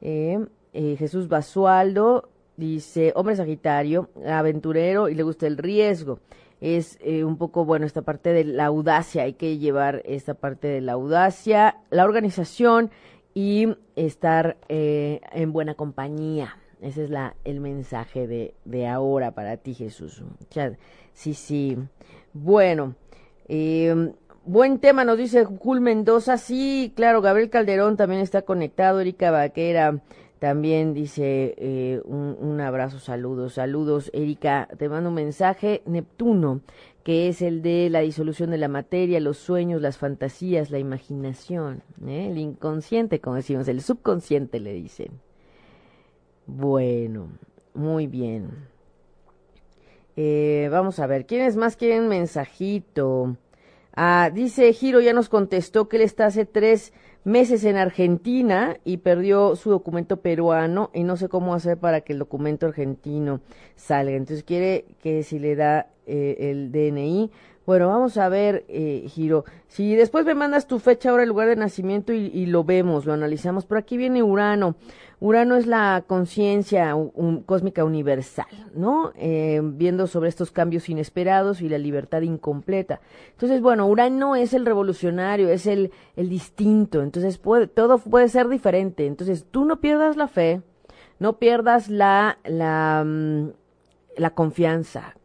[0.00, 6.20] Eh, eh, Jesús Basualdo Dice, hombre Sagitario, aventurero y le gusta el riesgo.
[6.60, 10.68] Es eh, un poco, bueno, esta parte de la audacia, hay que llevar esta parte
[10.68, 12.90] de la audacia, la organización
[13.34, 16.56] y estar eh, en buena compañía.
[16.80, 20.22] Ese es la, el mensaje de, de ahora para ti, Jesús.
[21.12, 21.76] Sí, sí.
[22.32, 22.94] Bueno,
[23.48, 24.12] eh,
[24.44, 26.38] buen tema, nos dice Jul Mendoza.
[26.38, 30.00] Sí, claro, Gabriel Calderón también está conectado, Erika Vaquera.
[30.38, 34.10] También dice eh, un, abrazo, saludos, saludos.
[34.12, 35.82] Erika, te mando un mensaje.
[35.86, 36.60] Neptuno,
[37.04, 41.82] que es el de la disolución de la materia, los sueños, las fantasías, la imaginación,
[42.06, 42.28] ¿eh?
[42.30, 45.20] el inconsciente, como decimos, el subconsciente le dicen.
[46.46, 47.28] Bueno,
[47.72, 48.50] muy bien.
[50.16, 53.36] Eh, vamos a ver, ¿quiénes más quieren mensajito?
[53.94, 56.92] Ah, dice Giro, ya nos contestó que él está hace tres
[57.26, 62.12] meses en Argentina y perdió su documento peruano y no sé cómo hacer para que
[62.12, 63.40] el documento argentino
[63.74, 64.16] salga.
[64.16, 67.32] Entonces quiere que si le da eh, el DNI
[67.66, 69.44] Bueno, vamos a ver, eh, Giro.
[69.66, 73.12] Si después me mandas tu fecha, ahora el lugar de nacimiento y, lo vemos, lo
[73.12, 73.66] analizamos.
[73.66, 74.76] Por aquí viene Urano.
[75.18, 76.94] Urano es la conciencia
[77.44, 79.12] cósmica universal, ¿no?
[79.16, 83.00] Eh, viendo sobre estos cambios inesperados y la libertad incompleta.
[83.32, 87.02] Entonces, bueno, Urano es el revolucionario, es el, el distinto.
[87.02, 89.06] Entonces, puede, todo puede ser diferente.
[89.06, 90.62] Entonces, tú no pierdas la fe,
[91.18, 93.48] no pierdas la, la, mm,
[94.18, 95.16] la confianza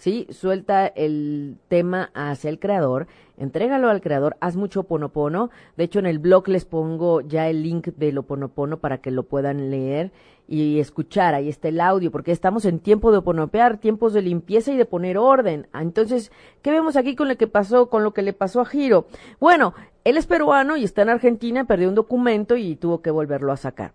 [0.00, 0.26] ¿sí?
[0.30, 5.50] Suelta el tema hacia el creador, entrégalo al creador, haz mucho ponopono.
[5.76, 9.10] De hecho, en el blog les pongo ya el link de lo ponopono para que
[9.10, 10.10] lo puedan leer
[10.48, 11.34] y escuchar.
[11.34, 14.86] Ahí está el audio, porque estamos en tiempo de oponopear, tiempos de limpieza y de
[14.86, 15.66] poner orden.
[15.72, 16.32] Ah, entonces,
[16.62, 19.06] ¿qué vemos aquí con lo que pasó, con lo que le pasó a Giro?
[19.38, 23.52] Bueno, él es peruano y está en Argentina, perdió un documento y tuvo que volverlo
[23.52, 23.92] a sacar.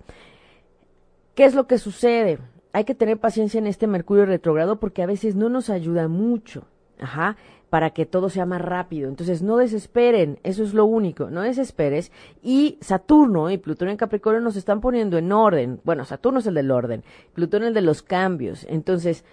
[1.33, 2.37] ¿Qué es lo que sucede?
[2.75, 6.65] Hay que tener paciencia en este Mercurio retrogrado porque a veces no nos ayuda mucho.
[6.99, 7.37] Ajá,
[7.69, 9.07] para que todo sea más rápido.
[9.07, 12.11] Entonces, no desesperen, eso es lo único, no desesperes.
[12.41, 15.79] Y Saturno y Plutón en Capricornio nos están poniendo en orden.
[15.85, 18.65] Bueno, Saturno es el del orden, Plutón es el de los cambios.
[18.69, 19.23] Entonces,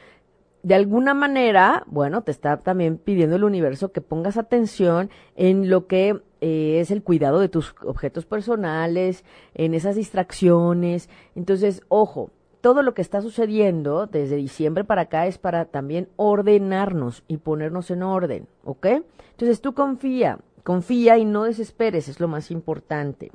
[0.62, 5.88] de alguna manera, bueno, te está también pidiendo el universo que pongas atención en lo
[5.88, 9.24] que eh, es el cuidado de tus objetos personales,
[9.54, 11.08] en esas distracciones.
[11.34, 12.30] Entonces, ojo,
[12.62, 17.90] todo lo que está sucediendo desde diciembre para acá es para también ordenarnos y ponernos
[17.90, 18.86] en orden, ¿ok?
[19.32, 23.32] Entonces tú confía, confía y no desesperes, es lo más importante.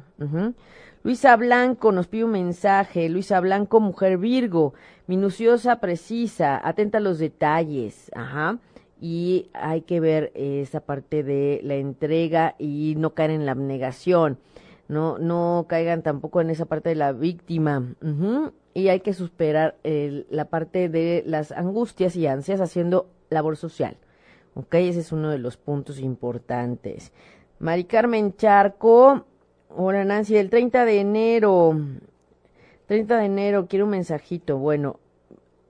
[1.04, 3.10] Luisa Blanco nos pide un mensaje.
[3.10, 4.74] Luisa Blanco, mujer Virgo,
[5.08, 8.10] minuciosa, precisa, atenta a los detalles.
[8.16, 8.60] Ajá.
[9.00, 14.40] Y hay que ver esa parte de la entrega y no caer en la abnegación.
[14.88, 17.84] No, no caigan tampoco en esa parte de la víctima
[18.78, 23.98] y hay que superar la parte de las angustias y ansias haciendo labor social.
[24.54, 24.76] ¿Ok?
[24.76, 27.12] Ese es uno de los puntos importantes.
[27.58, 29.26] Mari Carmen Charco,
[29.76, 31.76] hola Nancy, el 30 de enero,
[32.86, 34.60] 30 de enero, quiero un mensajito.
[34.60, 35.00] Bueno,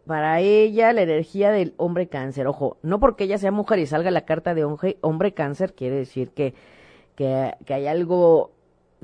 [0.05, 4.11] para ella la energía del hombre cáncer, ojo, no porque ella sea mujer y salga
[4.11, 6.55] la carta de hombre, hombre cáncer, quiere decir que,
[7.15, 8.51] que, que hay algo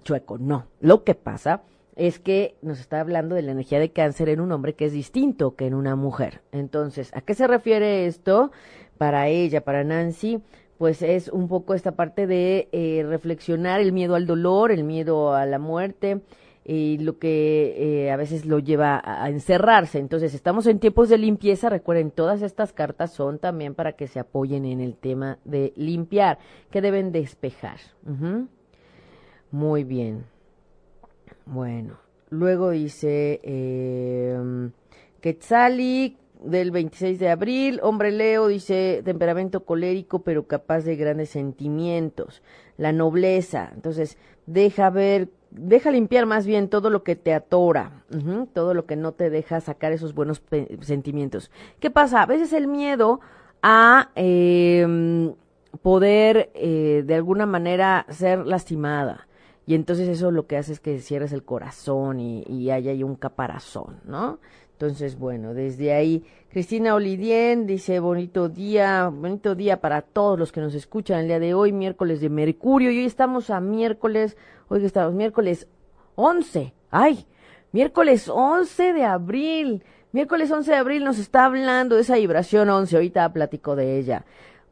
[0.04, 0.66] chueco, no.
[0.82, 1.62] Lo que pasa
[1.96, 4.94] es que nos está hablando de la energía de cáncer en un hombre que es
[4.94, 6.42] distinto que en una mujer.
[6.52, 8.52] Entonces, ¿a qué se refiere esto?
[8.98, 10.42] Para ella, para Nancy,
[10.78, 15.34] pues es un poco esta parte de eh, reflexionar el miedo al dolor, el miedo
[15.34, 16.22] a la muerte
[16.66, 20.00] y lo que eh, a veces lo lleva a, encerrarse.
[20.00, 21.70] Entonces, estamos en tiempos de limpieza.
[21.70, 26.40] Recuerden, todas estas cartas son también para que se apoyen en el tema de limpiar,
[26.72, 27.80] que deben despejar.
[29.52, 30.33] Muy bien.
[31.46, 31.98] Bueno,
[32.30, 34.70] luego dice eh,
[35.20, 42.42] Quetzali del 26 de abril, hombre Leo dice temperamento colérico pero capaz de grandes sentimientos,
[42.78, 48.04] la nobleza, entonces deja ver, deja limpiar más bien todo lo que te atora,
[48.54, 50.42] todo lo que no te deja sacar esos buenos
[50.82, 51.52] sentimientos.
[51.80, 52.22] ¿Qué pasa?
[52.22, 53.22] A veces el miedo
[53.62, 55.34] a eh,
[55.82, 59.28] poder eh, de alguna manera ser lastimada
[59.66, 63.16] y entonces eso lo que hace es que cierres el corazón y, y ahí un
[63.16, 64.40] caparazón, ¿no?
[64.74, 70.60] Entonces, bueno, desde ahí, Cristina Olidien dice, bonito día, bonito día para todos los que
[70.60, 74.36] nos escuchan el día de hoy, miércoles de Mercurio, y hoy estamos a miércoles,
[74.68, 75.68] hoy estamos miércoles
[76.16, 77.26] 11, ay,
[77.72, 82.96] miércoles 11 de abril, miércoles 11 de abril nos está hablando de esa vibración 11,
[82.96, 84.26] ahorita platico de ella.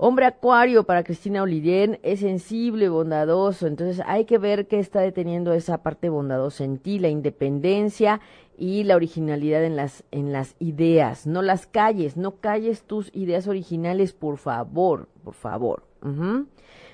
[0.04, 5.54] Hombre acuario para Cristina Olidien es sensible, bondadoso, entonces hay que ver qué está deteniendo
[5.54, 8.20] esa parte bondadosa en ti, la independencia
[8.58, 11.28] y la originalidad en las, en las ideas.
[11.28, 15.84] No las calles, no calles tus ideas originales, por favor, por favor.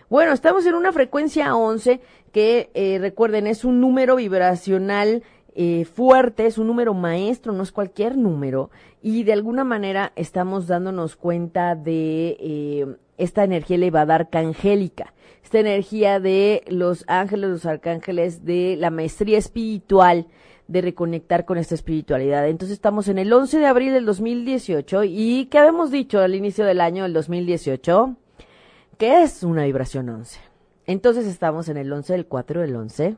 [0.09, 2.01] Bueno, estamos en una frecuencia 11
[2.33, 5.23] que, eh, recuerden, es un número vibracional
[5.59, 8.69] eh, fuerte, es un número maestro, no es cualquier número,
[9.01, 12.85] y de alguna manera estamos dándonos cuenta de eh,
[13.17, 20.27] esta energía elevada arcangélica, esta energía de los ángeles, los arcángeles, de la maestría espiritual,
[20.67, 22.47] de reconectar con esta espiritualidad.
[22.47, 26.65] Entonces estamos en el 11 de abril del 2018 y ¿qué habíamos dicho al inicio
[26.65, 28.15] del año del 2018?
[28.99, 30.39] Que es una vibración 11.
[30.85, 33.17] Entonces estamos en el 11 del 4 del 11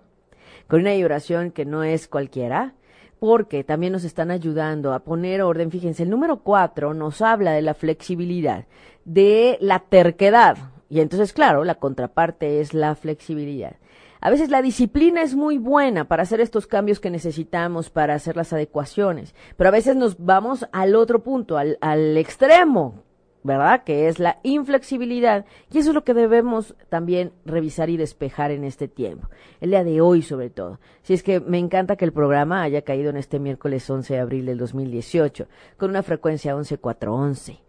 [0.70, 2.76] con una vibración que no es cualquiera,
[3.20, 5.72] porque también nos están ayudando a poner orden.
[5.72, 8.66] Fíjense, el número cuatro nos habla de la flexibilidad,
[9.04, 10.58] de la terquedad.
[10.88, 13.78] Y entonces, claro, la contraparte es la flexibilidad.
[14.22, 18.38] A veces la disciplina es muy buena para hacer estos cambios que necesitamos, para hacer
[18.38, 23.04] las adecuaciones, pero a veces nos vamos al otro punto, al, al extremo,
[23.44, 23.84] ¿verdad?
[23.84, 25.46] Que es la inflexibilidad.
[25.72, 29.30] Y eso es lo que debemos también revisar y despejar en este tiempo.
[29.62, 30.80] El día de hoy, sobre todo.
[31.02, 34.20] Si es que me encanta que el programa haya caído en este miércoles 11 de
[34.20, 37.60] abril del 2018, con una frecuencia 11411.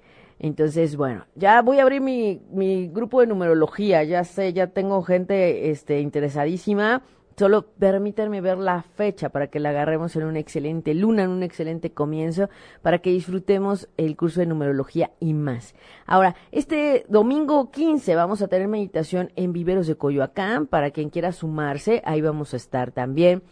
[0.43, 4.03] Entonces, bueno, ya voy a abrir mi, mi grupo de numerología.
[4.05, 7.03] Ya sé, ya tengo gente este, interesadísima
[7.41, 11.43] Solo permítanme ver la fecha para que la agarremos en una excelente luna, en un
[11.43, 12.51] excelente comienzo,
[12.83, 15.75] para que disfrutemos el curso de numerología y más.
[16.05, 21.33] Ahora, este domingo 15 vamos a tener meditación en Viveros de Coyoacán, para quien quiera
[21.33, 23.43] sumarse, ahí vamos a estar también.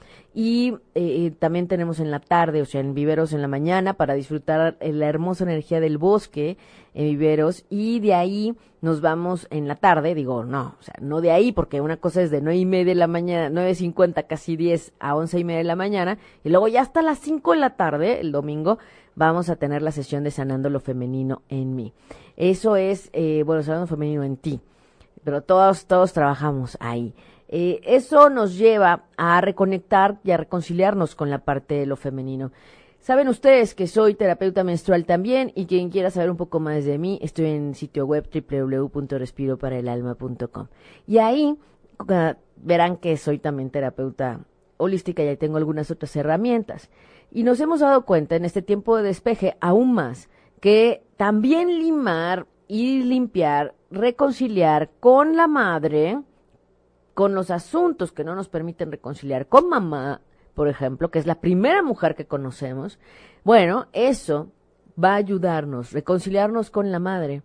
[0.41, 3.95] Y eh, eh, también tenemos en la tarde, o sea, en Viveros en la mañana,
[3.95, 6.59] para disfrutar la hermosa energía del bosque
[6.95, 7.64] en Viveros.
[7.70, 11.51] Y de ahí nos vamos en la tarde, digo, no, o sea, no de ahí,
[11.51, 14.93] porque una cosa es de nueve y media de la mañana, nueve cincuenta, casi diez
[15.01, 17.70] a once y media de la mañana, y luego ya hasta las cinco de la
[17.70, 18.78] tarde, el domingo,
[19.16, 21.93] vamos a tener la sesión de sanando lo femenino en mí.
[22.36, 24.61] Eso es, eh, bueno, sanando lo femenino en ti,
[25.24, 27.12] pero todos, todos trabajamos ahí.
[27.49, 32.53] Eh, eso nos lleva a reconectar y a reconciliarnos con la parte de lo femenino.
[33.01, 36.99] Saben ustedes que soy terapeuta menstrual también y quien quiera saber un poco más de
[36.99, 40.66] mí, estoy en sitio web www.respiroparaelalma.com.
[41.07, 41.57] Y ahí
[42.09, 44.40] ah, verán que soy también terapeuta
[44.76, 46.90] holística y ahí tengo algunas otras herramientas.
[47.30, 50.28] Y nos hemos dado cuenta en este tiempo de despeje aún más
[50.61, 56.20] que también limar y limpiar, reconciliar con la madre,
[57.19, 60.21] con los asuntos que no nos permiten reconciliar con mamá,
[60.55, 63.01] por ejemplo, que es la primera mujer que conocemos,
[63.43, 64.53] bueno, eso
[65.03, 67.43] va a ayudarnos, reconciliarnos con la madre,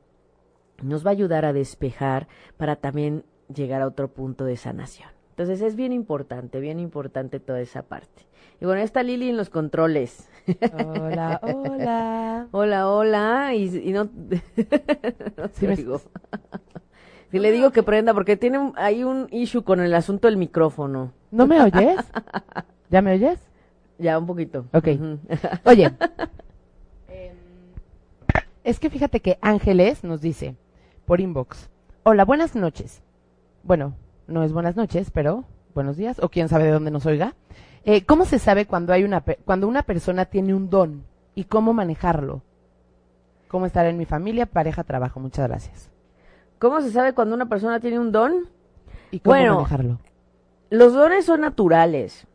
[0.83, 5.09] nos va a ayudar a despejar para también llegar a otro punto de sanación.
[5.31, 8.27] Entonces es bien importante, bien importante toda esa parte.
[8.61, 10.29] Y bueno, está Lili en los controles.
[10.71, 12.47] Hola, hola.
[12.51, 13.55] hola, hola.
[13.55, 14.03] Y, no,
[15.63, 15.99] no digo.
[17.33, 21.13] Si le digo que prenda, porque tiene hay un issue con el asunto del micrófono.
[21.31, 21.97] ¿No me oyes?
[22.91, 23.39] ¿Ya me oyes?
[23.97, 24.67] Ya, un poquito.
[24.71, 24.89] Ok.
[25.65, 25.91] Oye,
[27.07, 27.35] em,
[28.63, 30.55] es que fíjate que Ángeles nos dice
[31.07, 31.71] por inbox,
[32.03, 33.01] hola, buenas noches.
[33.63, 33.95] Bueno,
[34.27, 37.33] no es buenas noches, pero buenos días, o quién sabe de dónde nos oiga.
[37.83, 41.03] Eh, ¿Cómo se sabe cuando, hay una, cuando una persona tiene un don
[41.33, 42.43] y cómo manejarlo?
[43.47, 45.19] ¿Cómo estar en mi familia, pareja, trabajo?
[45.19, 45.92] Muchas gracias.
[46.63, 48.47] ¿Cómo se sabe cuando una persona tiene un don?
[49.11, 49.99] ¿Y cómo manejarlo?
[50.69, 52.25] Los dones son naturales.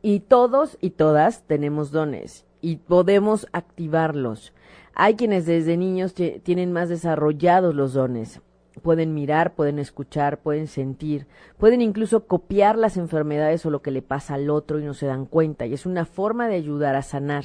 [0.00, 4.54] Y todos y todas tenemos dones y podemos activarlos.
[4.94, 8.40] Hay quienes desde niños tienen más desarrollados los dones.
[8.80, 11.26] Pueden mirar, pueden escuchar, pueden sentir,
[11.58, 15.04] pueden incluso copiar las enfermedades o lo que le pasa al otro y no se
[15.04, 15.66] dan cuenta.
[15.66, 17.44] Y es una forma de ayudar a sanar.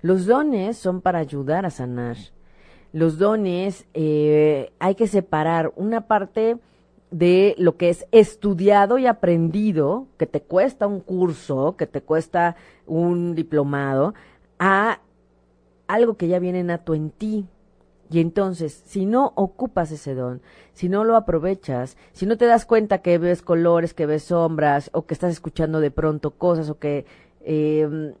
[0.00, 2.18] Los dones son para ayudar a sanar.
[2.92, 6.58] Los dones eh, hay que separar una parte
[7.10, 12.56] de lo que es estudiado y aprendido, que te cuesta un curso, que te cuesta
[12.86, 14.14] un diplomado,
[14.58, 15.00] a
[15.86, 17.46] algo que ya viene nato en ti.
[18.10, 20.42] Y entonces, si no ocupas ese don,
[20.74, 24.90] si no lo aprovechas, si no te das cuenta que ves colores, que ves sombras,
[24.92, 27.06] o que estás escuchando de pronto cosas, o que
[27.40, 28.12] eh,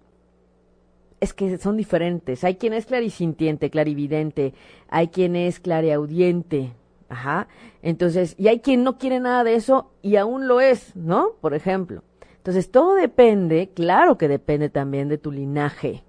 [1.22, 2.44] es que son diferentes.
[2.44, 4.54] Hay quien es clarisintiente, clarividente,
[4.88, 6.72] hay quien es clariaudiente,
[7.12, 7.46] Ajá.
[7.82, 11.32] Entonces, y hay quien no quiere nada de eso y aún lo es, ¿no?
[11.42, 12.02] Por ejemplo.
[12.38, 16.04] Entonces, todo depende, claro que depende también de tu linaje,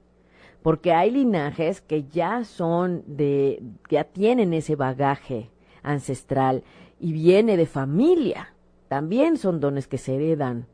[0.61, 5.49] porque hay linajes que ya son de, ya tienen ese bagaje
[5.83, 6.63] ancestral
[7.01, 8.53] y viene de familia.
[8.87, 10.67] También son dones que se heredan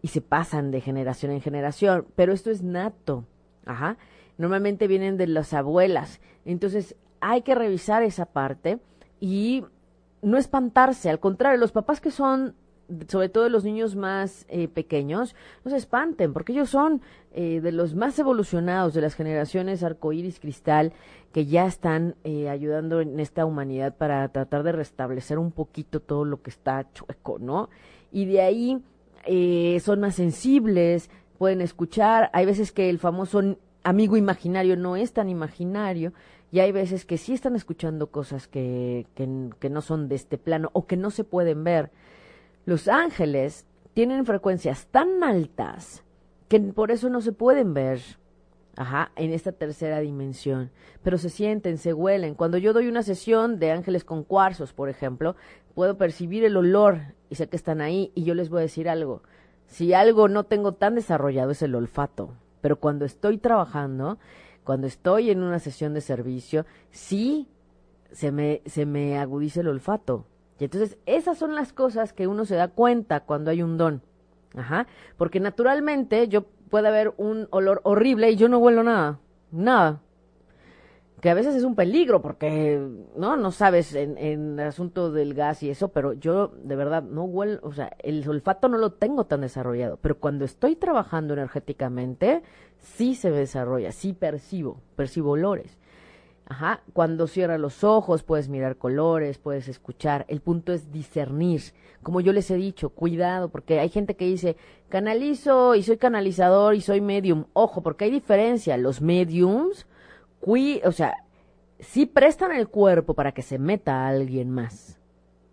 [0.00, 3.24] y se pasan de generación en generación, pero esto es nato.
[3.66, 3.96] Ajá.
[4.38, 6.20] Normalmente vienen de las abuelas.
[6.44, 8.78] Entonces, hay que revisar esa parte
[9.20, 9.64] y
[10.22, 12.54] no espantarse, al contrario, los papás que son
[13.08, 15.34] sobre todo los niños más eh, pequeños,
[15.64, 17.00] no se espanten, porque ellos son
[17.32, 20.92] eh, de los más evolucionados de las generaciones arcoíris cristal
[21.32, 26.24] que ya están eh, ayudando en esta humanidad para tratar de restablecer un poquito todo
[26.24, 27.70] lo que está chueco, ¿no?
[28.10, 28.82] Y de ahí
[29.80, 31.08] son más sensibles,
[31.42, 36.12] pueden escuchar, hay veces que el famoso amigo imaginario no es tan imaginario,
[36.52, 40.70] y hay veces que sí están escuchando cosas que, que, no son de este plano
[40.72, 41.90] o que no se pueden ver.
[42.64, 46.04] Los ángeles tienen frecuencias tan altas
[46.46, 47.98] que por eso no se pueden ver.
[48.76, 50.70] Ajá, en esta tercera dimensión.
[51.02, 52.36] Pero se sienten, se huelen.
[52.36, 55.34] Cuando yo doy una sesión de ángeles con cuarzos, por ejemplo,
[55.74, 58.88] puedo percibir el olor y sé que están ahí y yo les voy a decir
[58.88, 59.24] algo.
[59.72, 62.34] Si algo no tengo tan desarrollado es el olfato.
[62.60, 64.18] Pero cuando estoy trabajando,
[64.64, 67.48] cuando estoy en una sesión de servicio, sí
[68.10, 70.26] se me, se me agudiza el olfato.
[70.58, 74.02] Y entonces esas son las cosas que uno se da cuenta cuando hay un don.
[74.54, 74.86] Ajá.
[75.16, 79.20] Porque naturalmente yo puede haber un olor horrible y yo no huelo nada.
[79.52, 80.02] Nada.
[81.22, 82.84] Que a veces es un peligro porque,
[83.16, 83.36] ¿no?
[83.36, 87.22] No sabes en, en el asunto del gas y eso, pero yo de verdad no
[87.22, 89.98] huelo, o sea, el olfato no lo tengo tan desarrollado.
[90.02, 92.42] Pero cuando estoy trabajando energéticamente,
[92.80, 95.78] sí se desarrolla, sí percibo, percibo olores.
[96.44, 100.26] Ajá, cuando cierras los ojos puedes mirar colores, puedes escuchar.
[100.28, 101.62] El punto es discernir.
[102.02, 104.56] Como yo les he dicho, cuidado, porque hay gente que dice,
[104.88, 107.44] canalizo y soy canalizador y soy medium.
[107.52, 108.76] Ojo, porque hay diferencia.
[108.76, 109.86] Los mediums,
[110.44, 111.14] o sea,
[111.78, 114.98] sí prestan el cuerpo para que se meta a alguien más.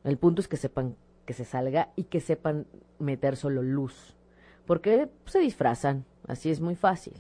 [0.03, 2.65] El punto es que sepan que se salga y que sepan
[2.97, 4.15] meter solo luz.
[4.65, 6.05] Porque se disfrazan.
[6.27, 7.13] Así es muy fácil.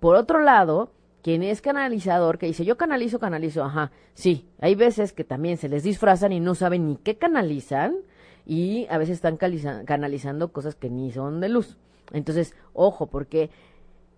[0.00, 0.90] Por otro lado,
[1.22, 5.68] quien es canalizador, que dice, yo canalizo, canalizo, ajá, sí, hay veces que también se
[5.68, 7.96] les disfrazan y no saben ni qué canalizan
[8.44, 11.78] y a veces están canalizando cosas que ni son de luz.
[12.12, 13.50] Entonces, ojo, porque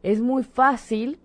[0.03, 1.20] es muy fácil,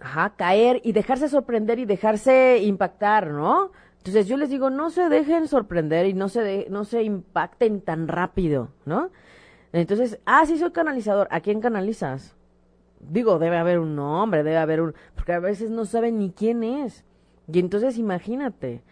[0.00, 3.72] ajá, caer y dejarse sorprender y dejarse impactar, ¿no?
[3.98, 8.08] Entonces yo les digo, no se dejen sorprender y no se, no se impacten tan
[8.08, 9.10] rápido, ¿no?
[9.72, 12.36] Entonces, ah, sí soy canalizador, ¿a quién canalizas?
[13.10, 16.62] digo, debe haber un nombre, debe haber un, porque a veces no saben ni quién
[16.62, 17.04] es.
[17.52, 18.82] Y entonces imagínate,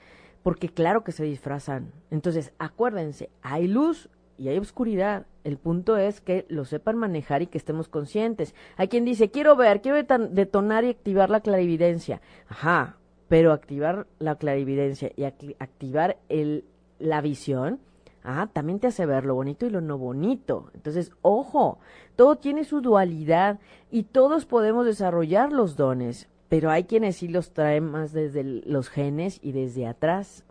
[0.42, 1.92] porque claro que se disfrazan.
[2.10, 4.08] Entonces, acuérdense, hay luz
[4.42, 5.26] y hay oscuridad.
[5.44, 8.54] El punto es que lo sepan manejar y que estemos conscientes.
[8.76, 12.20] Hay quien dice, quiero ver, quiero detonar y activar la clarividencia.
[12.48, 16.64] Ajá, pero activar la clarividencia y activar el,
[16.98, 17.80] la visión
[18.24, 20.70] Ah, también te hace ver lo bonito y lo no bonito.
[20.74, 21.80] Entonces, ojo,
[22.14, 23.58] todo tiene su dualidad
[23.90, 28.88] y todos podemos desarrollar los dones, pero hay quienes sí los traen más desde los
[28.88, 30.44] genes y desde atrás.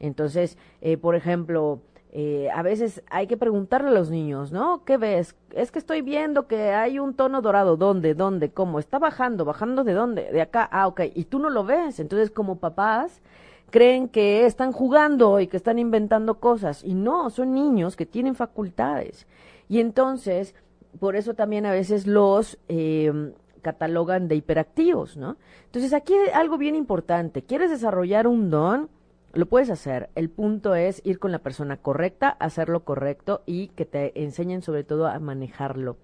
[0.00, 1.82] Entonces, eh, por ejemplo,
[2.14, 4.84] eh, a veces hay que preguntarle a los niños, ¿no?
[4.84, 5.34] ¿Qué ves?
[5.54, 7.78] Es que estoy viendo que hay un tono dorado.
[7.78, 8.12] ¿Dónde?
[8.14, 8.50] ¿Dónde?
[8.50, 8.78] ¿Cómo?
[8.78, 9.46] Está bajando.
[9.46, 10.30] ¿Bajando de dónde?
[10.30, 10.68] De acá.
[10.70, 11.00] Ah, ok.
[11.14, 12.00] Y tú no lo ves.
[12.00, 13.22] Entonces, como papás,
[13.70, 16.84] creen que están jugando y que están inventando cosas.
[16.84, 19.26] Y no, son niños que tienen facultades.
[19.70, 20.54] Y entonces,
[21.00, 23.32] por eso también a veces los eh,
[23.62, 25.38] catalogan de hiperactivos, ¿no?
[25.64, 27.40] Entonces, aquí algo bien importante.
[27.40, 28.90] ¿Quieres desarrollar un don?
[29.34, 30.10] Lo puedes hacer.
[30.14, 34.84] El punto es ir con la persona correcta, hacerlo correcto y que te enseñen sobre
[34.84, 35.96] todo a manejarlo.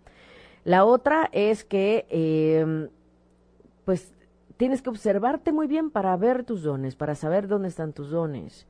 [0.64, 2.89] La otra es que, eh,
[3.85, 4.12] pues,
[4.57, 8.66] tienes que observarte muy bien para ver tus dones, para saber dónde están tus dones,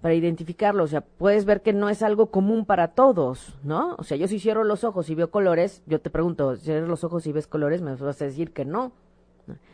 [0.00, 0.84] para identificarlos.
[0.84, 3.96] O sea, puedes ver que no es algo común para todos, ¿no?
[3.98, 7.02] O sea, yo si cierro los ojos y veo colores, yo te pregunto, cierras los
[7.04, 8.92] ojos y ves colores, me vas a decir que no.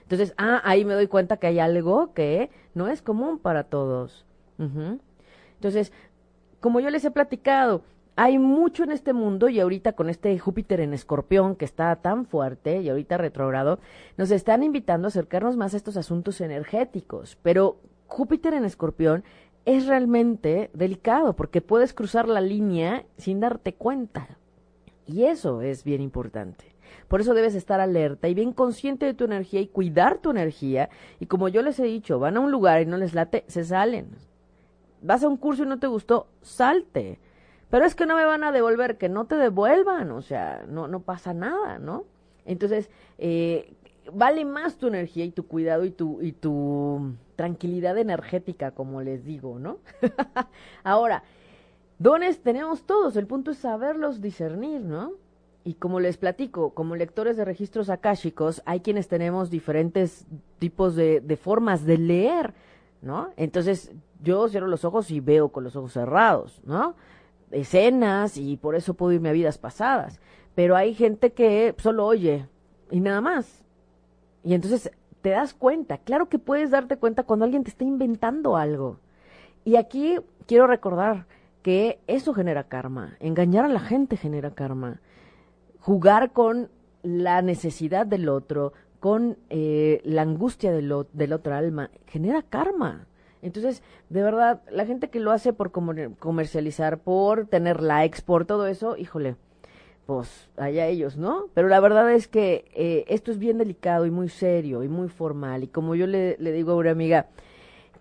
[0.02, 4.24] Entonces, ah, ahí me doy cuenta que hay algo que no es común para todos.
[4.58, 5.92] Entonces,
[6.60, 7.82] como yo les he platicado,
[8.16, 12.26] hay mucho en este mundo y ahorita con este Júpiter en escorpión que está tan
[12.26, 13.78] fuerte y ahorita retrogrado,
[14.16, 17.38] nos están invitando a acercarnos más a estos asuntos energéticos.
[17.42, 17.78] Pero
[18.08, 19.22] Júpiter en escorpión
[19.66, 24.38] es realmente delicado porque puedes cruzar la línea sin darte cuenta.
[25.06, 26.74] Y eso es bien importante.
[27.06, 30.90] Por eso debes estar alerta y bien consciente de tu energía y cuidar tu energía.
[31.20, 33.62] Y como yo les he dicho, van a un lugar y no les late, se
[33.62, 34.08] salen.
[35.02, 37.18] Vas a un curso y no te gustó, salte
[37.70, 40.88] pero es que no me van a devolver, que no te devuelvan, o sea, no,
[40.88, 42.04] no pasa nada, ¿no?
[42.46, 42.88] Entonces,
[43.18, 43.74] eh,
[44.12, 49.24] vale más tu energía y tu cuidado y tu, y tu tranquilidad energética, como les
[49.24, 49.78] digo, ¿no?
[50.82, 51.24] Ahora,
[51.98, 55.12] dones tenemos todos, el punto es saberlos discernir, ¿no?
[55.62, 60.26] Y como les platico, como lectores de registros akáshicos, hay quienes tenemos diferentes
[60.58, 62.54] tipos de, de formas de leer,
[63.02, 63.28] ¿no?
[63.36, 63.92] Entonces,
[64.22, 66.94] yo cierro los ojos y veo con los ojos cerrados, ¿no?
[67.50, 70.20] escenas y por eso puedo irme a vidas pasadas.
[70.54, 72.46] Pero hay gente que solo oye
[72.90, 73.64] y nada más.
[74.44, 74.90] Y entonces
[75.20, 78.98] te das cuenta, claro que puedes darte cuenta cuando alguien te está inventando algo.
[79.64, 80.16] Y aquí
[80.46, 81.26] quiero recordar
[81.62, 85.00] que eso genera karma, engañar a la gente genera karma,
[85.80, 86.70] jugar con
[87.02, 93.06] la necesidad del otro, con eh, la angustia del, del otro alma, genera karma.
[93.42, 98.66] Entonces, de verdad, la gente que lo hace por comercializar, por tener likes, por todo
[98.66, 99.36] eso, híjole,
[100.06, 101.46] pues allá ellos, ¿no?
[101.54, 105.08] Pero la verdad es que eh, esto es bien delicado y muy serio y muy
[105.08, 105.64] formal.
[105.64, 107.26] Y como yo le, digo a una amiga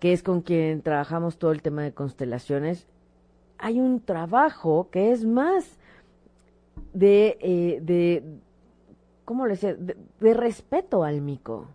[0.00, 2.86] que es con quien trabajamos todo el tema de constelaciones,
[3.58, 5.78] hay un trabajo que es más
[6.94, 8.22] de, eh, de
[9.24, 9.74] ¿cómo le sé?
[9.74, 11.66] De, de respeto al mico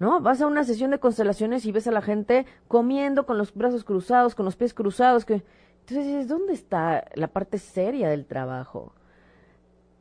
[0.00, 0.20] ¿no?
[0.20, 3.84] Vas a una sesión de constelaciones y ves a la gente comiendo con los brazos
[3.84, 5.44] cruzados, con los pies cruzados, que
[5.80, 8.94] entonces dices, ¿dónde está la parte seria del trabajo?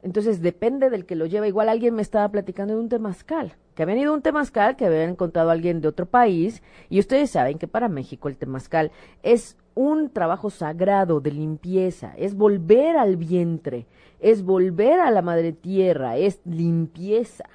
[0.02, 1.47] Entonces depende del que lo lleva.
[1.47, 5.10] Igual alguien me estaba platicando de un temazcal, que había ido un temazcal, que habían
[5.10, 8.91] encontrado alguien de otro país, y ustedes saben que para México el temazcal
[9.22, 13.86] es un trabajo sagrado de limpieza, es volver al vientre,
[14.22, 17.45] es volver a la madre tierra, es limpieza.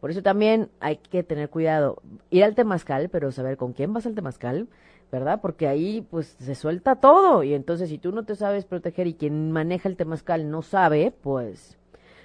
[0.00, 4.06] Por eso también hay que tener cuidado, ir al temazcal, pero saber con quién vas
[4.06, 4.68] al temazcal,
[5.12, 5.40] ¿verdad?
[5.42, 9.14] Porque ahí pues se suelta todo y entonces si tú no te sabes proteger y
[9.14, 11.76] quien maneja el temazcal no sabe, pues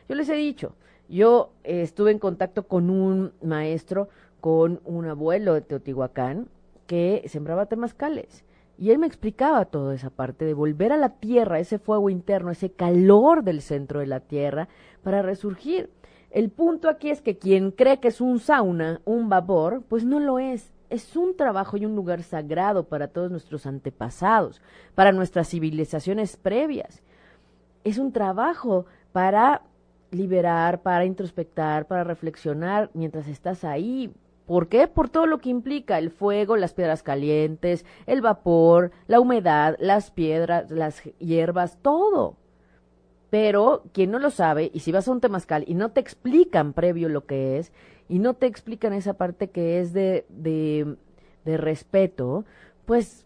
[0.07, 0.75] yo les he dicho,
[1.09, 4.09] yo estuve en contacto con un maestro,
[4.39, 6.47] con un abuelo de Teotihuacán
[6.87, 8.45] que sembraba temazcales.
[8.77, 12.51] Y él me explicaba toda esa parte de volver a la tierra, ese fuego interno,
[12.51, 14.67] ese calor del centro de la tierra,
[15.01, 15.89] para resurgir.
[16.35, 20.19] El punto aquí es que quien cree que es un sauna, un vapor, pues no
[20.19, 20.73] lo es.
[20.89, 24.61] Es un trabajo y un lugar sagrado para todos nuestros antepasados,
[24.95, 27.01] para nuestras civilizaciones previas.
[27.85, 29.61] Es un trabajo para
[30.11, 34.13] liberar, para introspectar, para reflexionar mientras estás ahí.
[34.45, 34.89] ¿Por qué?
[34.89, 40.11] Por todo lo que implica el fuego, las piedras calientes, el vapor, la humedad, las
[40.11, 42.35] piedras, las hierbas, todo.
[43.35, 46.71] Pero quien no lo sabe, y si vas a un temazcal y no te explican
[46.71, 47.73] previo lo que es,
[48.07, 50.95] y no te explican esa parte que es de, de,
[51.43, 52.45] de respeto,
[52.85, 53.25] pues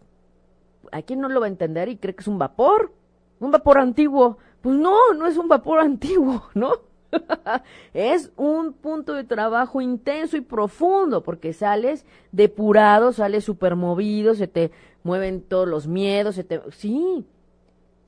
[0.90, 2.92] a quien no lo va a entender y cree que es un vapor,
[3.38, 4.38] un vapor antiguo.
[4.62, 6.72] Pues no, no es un vapor antiguo, ¿no?
[7.94, 14.72] es un punto de trabajo intenso y profundo porque sales depurado, sales supermovido, se te
[15.04, 16.60] mueven todos los miedos, se te...
[16.72, 17.24] Sí,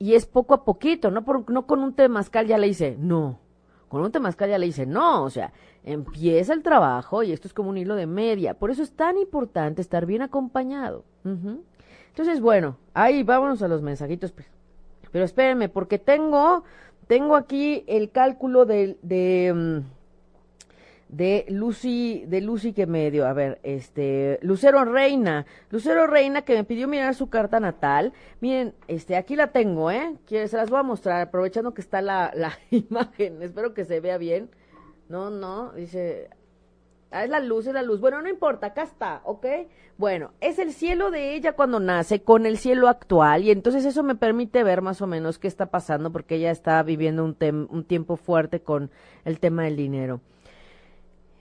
[0.03, 3.39] y es poco a poquito, no, con un temazcal ya le hice, no,
[3.87, 5.53] con un temazcal ya le hice, no, o sea,
[5.85, 9.17] empieza el trabajo y esto es como un hilo de media, por eso es tan
[9.17, 11.05] importante estar bien acompañado.
[11.23, 14.45] Entonces, bueno, ahí vámonos a los mensajitos, pues.
[15.13, 16.65] pero espérenme, porque tengo,
[17.07, 19.79] tengo aquí el cálculo de, de mm,
[21.13, 26.55] de Lucy, de Lucy que me dio, a ver, este, Lucero Reina, Lucero Reina que
[26.55, 28.13] me pidió mirar su carta natal.
[28.41, 30.17] Miren, este, aquí la tengo, ¿eh?
[30.27, 34.17] Se las voy a mostrar, aprovechando que está la, la imagen, espero que se vea
[34.17, 34.49] bien.
[35.07, 36.31] No, no, dice,
[37.11, 37.99] ah, es la luz, es la luz.
[37.99, 39.45] Bueno, no importa, acá está, ¿ok?
[39.99, 44.01] Bueno, es el cielo de ella cuando nace con el cielo actual y entonces eso
[44.01, 47.37] me permite ver más o menos qué está pasando porque ella está viviendo un,
[47.69, 48.89] un tiempo fuerte con
[49.25, 50.19] el tema del dinero.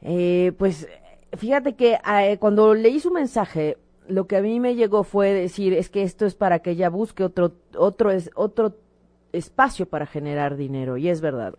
[0.02, 0.88] Eh, pues
[1.36, 3.78] fíjate que eh, cuando leí su mensaje,
[4.08, 6.90] lo que a mí me llegó fue decir es que esto es para que ella
[6.90, 8.74] busque otro otro es otro
[9.32, 11.54] espacio para generar dinero y es verdad.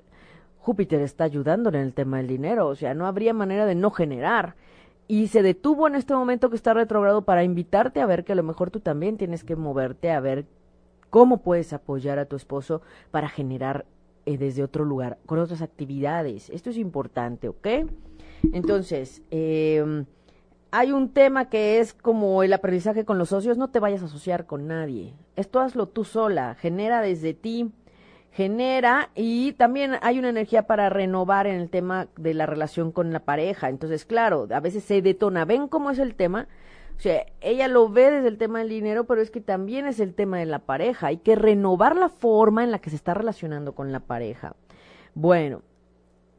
[0.60, 3.92] Júpiter está ayudándole en el tema del dinero, o sea, no habría manera de no
[3.92, 4.56] generar.
[5.08, 8.36] Y se detuvo en este momento que está retrogrado para invitarte a ver que a
[8.36, 10.46] lo mejor tú también tienes que moverte a ver
[11.10, 12.82] cómo puedes apoyar a tu esposo
[13.12, 13.86] para generar
[14.26, 16.50] eh, desde otro lugar, con otras actividades.
[16.50, 17.68] Esto es importante, ¿ok?
[18.52, 20.06] Entonces, eh,
[20.76, 24.06] hay un tema que es como el aprendizaje con los socios, no te vayas a
[24.06, 25.14] asociar con nadie.
[25.36, 27.72] Esto hazlo tú sola, genera desde ti,
[28.32, 33.14] genera y también hay una energía para renovar en el tema de la relación con
[33.14, 33.70] la pareja.
[33.70, 35.46] Entonces, claro, a veces se detona.
[35.46, 36.48] ¿Ven cómo es el tema?
[36.98, 40.00] O sea, ella lo ve desde el tema del dinero, pero es que también es
[40.00, 41.08] el tema de la pareja.
[41.08, 44.56] Hay que renovar la forma en la que se está relacionando con la pareja.
[45.14, 45.62] Bueno,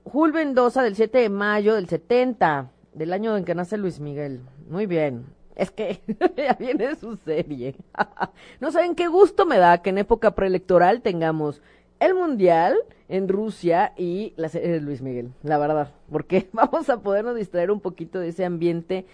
[0.04, 4.40] Jul Mendoza del 7 de mayo del 70, del año en que nace Luis Miguel.
[4.68, 5.26] Muy bien.
[5.56, 6.00] Es que
[6.36, 7.76] ya viene su serie.
[8.60, 11.62] no saben qué gusto me da que en época preelectoral tengamos
[12.00, 12.76] el Mundial
[13.08, 17.70] en Rusia y la serie de Luis Miguel, la verdad, porque vamos a podernos distraer
[17.70, 19.06] un poquito de ese ambiente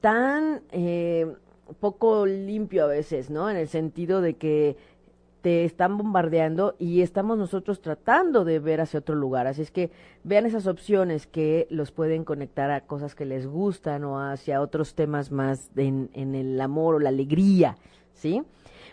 [0.00, 1.32] tan eh,
[1.80, 3.48] poco limpio a veces, ¿no?
[3.48, 4.76] En el sentido de que
[5.44, 9.46] te están bombardeando y estamos nosotros tratando de ver hacia otro lugar.
[9.46, 9.90] Así es que
[10.22, 14.94] vean esas opciones que los pueden conectar a cosas que les gustan o hacia otros
[14.94, 17.76] temas más en, en el amor o la alegría,
[18.14, 18.42] ¿sí?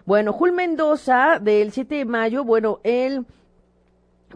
[0.05, 3.25] Bueno, Jul Mendoza del 7 de mayo, bueno, él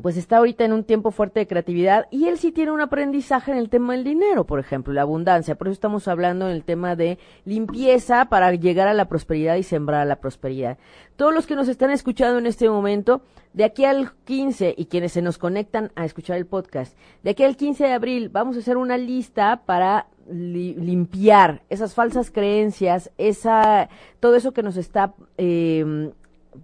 [0.01, 3.51] pues está ahorita en un tiempo fuerte de creatividad y él sí tiene un aprendizaje
[3.51, 5.55] en el tema del dinero, por ejemplo, la abundancia.
[5.55, 9.63] Por eso estamos hablando en el tema de limpieza para llegar a la prosperidad y
[9.63, 10.77] sembrar a la prosperidad.
[11.15, 13.21] Todos los que nos están escuchando en este momento,
[13.53, 17.43] de aquí al 15 y quienes se nos conectan a escuchar el podcast, de aquí
[17.43, 23.89] al 15 de abril vamos a hacer una lista para limpiar esas falsas creencias, esa,
[24.19, 26.11] todo eso que nos está eh,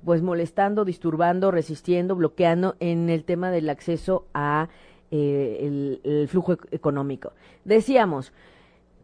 [0.04, 4.70] pues molestando, disturbando, resistiendo, bloqueando en el tema del acceso a
[5.12, 7.34] eh, el, flujo económico.
[7.66, 8.32] Decíamos,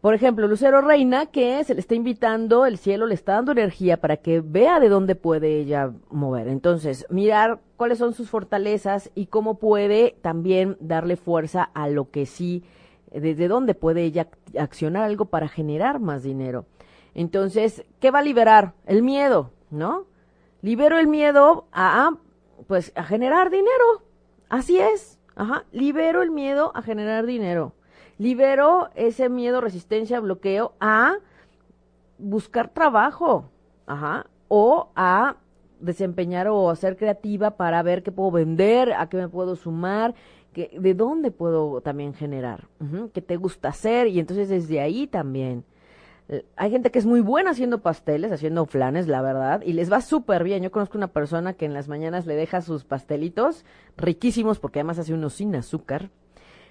[0.00, 4.00] por ejemplo, Lucero Reina, que se le está invitando, el cielo le está dando energía
[4.00, 6.48] para que vea de dónde puede ella mover.
[6.48, 12.26] Entonces, mirar cuáles son sus fortalezas y cómo puede también darle fuerza a lo que
[12.26, 12.64] sí,
[13.12, 14.28] desde dónde puede ella
[14.58, 16.66] accionar algo para generar más dinero.
[17.14, 18.74] Entonces, ¿qué va a liberar?
[18.86, 20.06] El miedo, ¿no?
[20.62, 22.10] Libero el miedo a,
[22.66, 24.02] pues, a generar dinero.
[24.48, 25.18] Así es.
[25.36, 25.64] Ajá.
[25.72, 27.74] Libero el miedo a generar dinero
[28.18, 31.16] libero ese miedo, resistencia, bloqueo a
[32.18, 33.50] buscar trabajo,
[33.86, 35.36] ajá, o a
[35.80, 40.14] desempeñar o ser creativa para ver qué puedo vender, a qué me puedo sumar,
[40.52, 42.66] que, de dónde puedo también generar,
[43.14, 45.64] qué te gusta hacer y entonces desde ahí también.
[46.28, 49.90] Eh, hay gente que es muy buena haciendo pasteles, haciendo flanes, la verdad, y les
[49.90, 50.62] va súper bien.
[50.62, 53.64] Yo conozco una persona que en las mañanas le deja sus pastelitos
[53.96, 56.10] riquísimos porque además hace unos sin azúcar,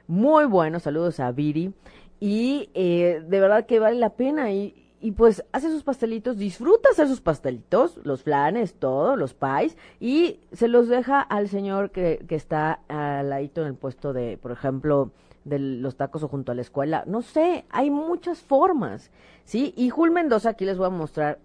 [0.07, 1.73] muy bueno, saludos a Viri,
[2.19, 4.51] y eh, de verdad que vale la pena.
[4.51, 9.77] Y, y pues hace sus pastelitos, disfruta hacer sus pastelitos, los flanes, todo, los pies,
[9.99, 14.37] y se los deja al señor que, que está al ladito en el puesto de,
[14.37, 15.11] por ejemplo,
[15.45, 17.03] de los tacos o junto a la escuela.
[17.07, 19.11] No sé, hay muchas formas,
[19.45, 19.73] ¿sí?
[19.77, 21.39] Y Jul Mendoza, aquí les voy a mostrar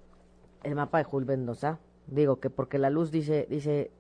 [0.63, 1.79] el mapa de Jul Mendoza.
[2.07, 3.91] Digo que porque la luz dice, dice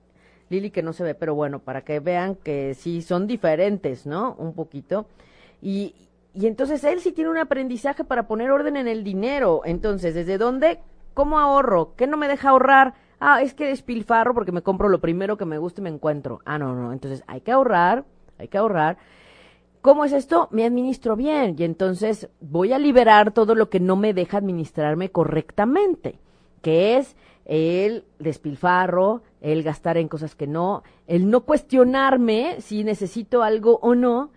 [0.48, 4.34] Lili que no se ve, pero bueno, para que vean que sí son diferentes, ¿no?
[4.38, 5.06] Un poquito.
[5.60, 5.94] Y,
[6.34, 9.62] y entonces él sí tiene un aprendizaje para poner orden en el dinero.
[9.64, 10.80] Entonces, ¿desde dónde?
[11.14, 11.94] ¿Cómo ahorro?
[11.96, 12.94] ¿Qué no me deja ahorrar?
[13.20, 16.40] Ah, es que despilfarro porque me compro lo primero que me gusta y me encuentro.
[16.44, 16.92] Ah, no, no.
[16.92, 18.04] Entonces hay que ahorrar,
[18.38, 18.96] hay que ahorrar.
[19.82, 20.48] ¿Cómo es esto?
[20.52, 25.10] Me administro bien y entonces voy a liberar todo lo que no me deja administrarme
[25.10, 26.18] correctamente,
[26.62, 33.42] que es el despilfarro, el gastar en cosas que no, el no cuestionarme si necesito
[33.42, 34.30] algo o no,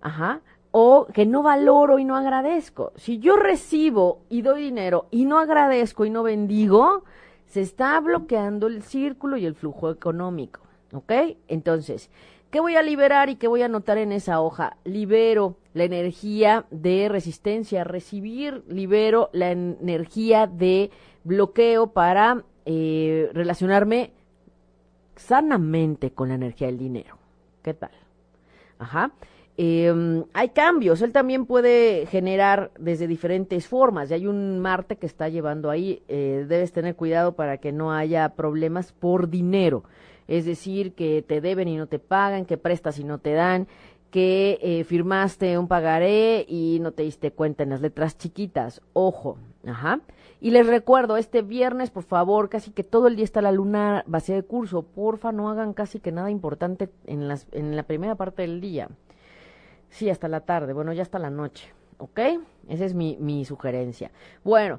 [0.00, 0.40] ajá,
[0.78, 2.92] o que no valoro y no agradezco.
[2.96, 7.04] Si yo recibo y doy dinero y no agradezco y no bendigo,
[7.46, 10.60] se está bloqueando el círculo y el flujo económico,
[10.92, 11.12] ¿ok?
[11.48, 12.10] Entonces,
[12.50, 14.76] ¿qué voy a liberar y qué voy a anotar en esa hoja?
[14.84, 20.90] Libero la energía de resistencia, recibir, libero la energía de
[21.24, 24.12] bloqueo para eh, relacionarme
[25.14, 27.16] sanamente con la energía del dinero.
[27.62, 27.92] ¿Qué tal?
[28.78, 29.10] Ajá.
[29.58, 34.10] Em, hay cambios, él también puede generar desde diferentes formas.
[34.10, 37.92] Y hay un Marte que está llevando ahí, eh, debes tener cuidado para que no
[37.92, 39.84] haya problemas por dinero.
[40.28, 43.66] Es decir, que te deben y no te pagan, que prestas y no te dan,
[44.10, 48.82] que eh, firmaste un pagaré y no te diste cuenta en las letras chiquitas.
[48.92, 50.00] Ojo, ajá.
[50.38, 54.04] Y les recuerdo, este viernes, por favor, casi que todo el día está la luna
[54.06, 54.82] vacía de curso.
[54.82, 58.88] Porfa, no hagan casi que nada importante en, las, en la primera parte del día.
[59.96, 62.20] Sí, hasta la tarde, bueno, ya hasta la noche, ¿ok?
[62.68, 64.10] Esa es mi, sugerencia.
[64.44, 64.78] Bueno,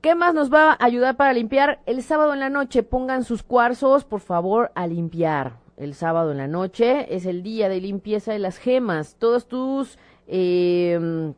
[0.00, 1.80] ¿qué más nos va a ayudar para limpiar?
[1.84, 5.58] El sábado en la noche pongan sus cuarzos, por favor, a limpiar.
[5.76, 9.16] El sábado en la noche es el día de limpieza de las gemas.
[9.18, 9.98] Todos tus...
[10.26, 11.34] Eh,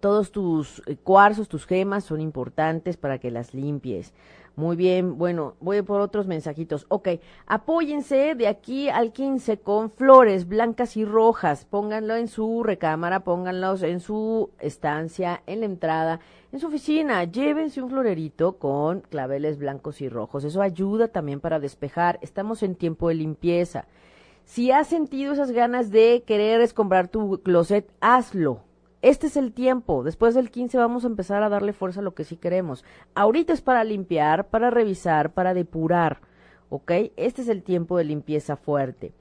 [0.00, 4.12] todos tus eh, cuarzos, tus gemas son importantes para que las limpies.
[4.54, 6.84] Muy bien, bueno, voy por otros mensajitos.
[6.88, 7.08] Ok,
[7.46, 11.64] apóyense de aquí al 15 con flores blancas y rojas.
[11.64, 16.20] Pónganlo en su recámara, pónganlos en su estancia, en la entrada,
[16.52, 17.24] en su oficina.
[17.24, 20.44] Llévense un florerito con claveles blancos y rojos.
[20.44, 22.18] Eso ayuda también para despejar.
[22.20, 23.86] Estamos en tiempo de limpieza.
[24.44, 28.60] Si has sentido esas ganas de querer comprar tu closet, hazlo
[29.02, 30.04] este es el tiempo.
[30.04, 32.84] Después del 15 vamos a empezar a darle fuerza a lo que sí queremos.
[33.14, 36.20] Ahorita es para limpiar, para revisar, para depurar.
[36.70, 36.92] ¿Ok?
[37.16, 39.12] Este es el tiempo de limpieza fuerte.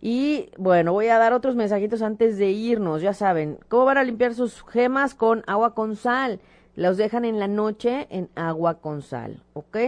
[0.00, 3.00] Y bueno, voy a dar otros mensajitos antes de irnos.
[3.00, 5.14] Ya saben, ¿cómo van a limpiar sus gemas?
[5.14, 6.40] Con agua con sal.
[6.76, 9.42] Los dejan en la noche en agua con sal.
[9.54, 9.78] ¿Ok?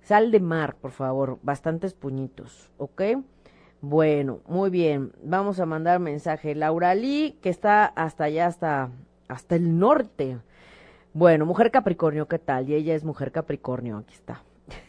[0.00, 1.38] Sal de mar, por favor.
[1.42, 2.70] Bastantes puñitos.
[2.78, 3.02] ¿Ok?
[3.82, 5.12] Bueno, muy bien.
[5.24, 6.54] Vamos a mandar mensaje.
[6.54, 8.90] Laura Lee, que está hasta allá, hasta,
[9.26, 10.38] hasta el norte.
[11.12, 12.68] Bueno, mujer Capricornio, ¿qué tal?
[12.68, 14.44] Y ella es mujer Capricornio, aquí está.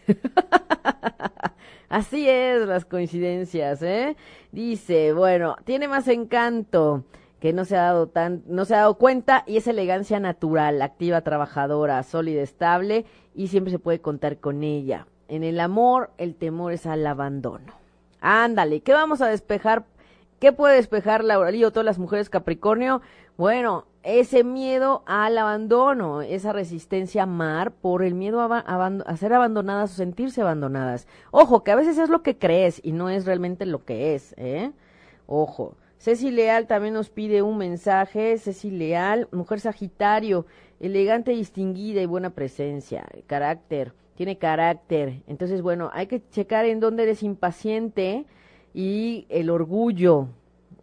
[1.89, 4.15] Así es, las coincidencias, ¿eh?
[4.51, 7.03] Dice, bueno, tiene más encanto
[7.39, 10.83] que no se ha dado tan, no se ha dado cuenta y es elegancia natural,
[10.83, 15.07] activa, trabajadora, sólida, estable y siempre se puede contar con ella.
[15.29, 17.82] En el amor, el temor es al abandono.
[18.25, 19.83] Ándale, ¿qué vamos a despejar?
[20.39, 23.01] ¿Qué puede despejar Lauralí o todas las mujeres Capricornio?
[23.35, 29.91] Bueno, ese miedo al abandono, esa resistencia a amar por el miedo a, ser abandonadas
[29.91, 31.05] o sentirse abandonadas.
[31.31, 34.33] Ojo, que a veces es lo que crees y no es realmente lo que es,
[34.37, 34.71] ¿eh?
[35.27, 38.37] Ojo, Ceci Leal también nos pide un mensaje.
[38.37, 40.45] Ceci Leal, mujer Sagitario,
[40.79, 45.21] elegante, distinguida y buena presencia, carácter, tiene carácter.
[45.27, 48.25] Entonces, bueno, hay que checar en dónde eres impaciente
[48.73, 50.27] y el orgullo,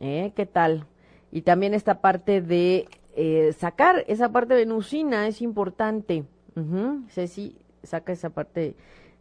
[0.01, 0.33] ¿eh?
[0.35, 0.87] ¿Qué tal?
[1.33, 6.25] Y también esta parte de eh, sacar esa parte venusina es importante.
[6.57, 8.75] Uh Ceci saca esa parte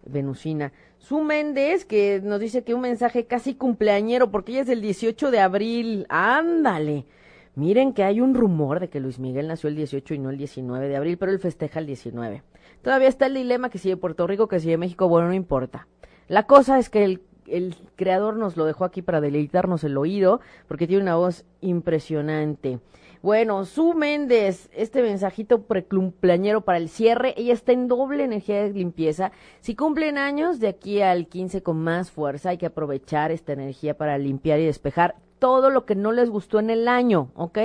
[0.05, 0.71] venusina.
[0.97, 5.31] Su Méndez, que nos dice que un mensaje casi cumpleañero, porque ella es del 18
[5.31, 6.05] de abril.
[6.09, 7.05] Ándale.
[7.55, 10.37] Miren que hay un rumor de que Luis Miguel nació el 18 y no el
[10.37, 12.43] 19 de abril, pero él festeja el 19.
[12.81, 15.33] Todavía está el dilema que si de Puerto Rico, que si de México, bueno, no
[15.33, 15.87] importa.
[16.27, 20.39] La cosa es que el, el creador nos lo dejó aquí para deleitarnos el oído,
[20.67, 22.79] porque tiene una voz impresionante.
[23.21, 28.71] Bueno, Su Méndez, este mensajito precumpleañero para el cierre, ella está en doble energía de
[28.71, 29.33] limpieza.
[29.59, 33.97] Si cumplen años, de aquí al 15 con más fuerza, hay que aprovechar esta energía
[33.97, 37.57] para limpiar y despejar todo lo que no les gustó en el año, ¿ok?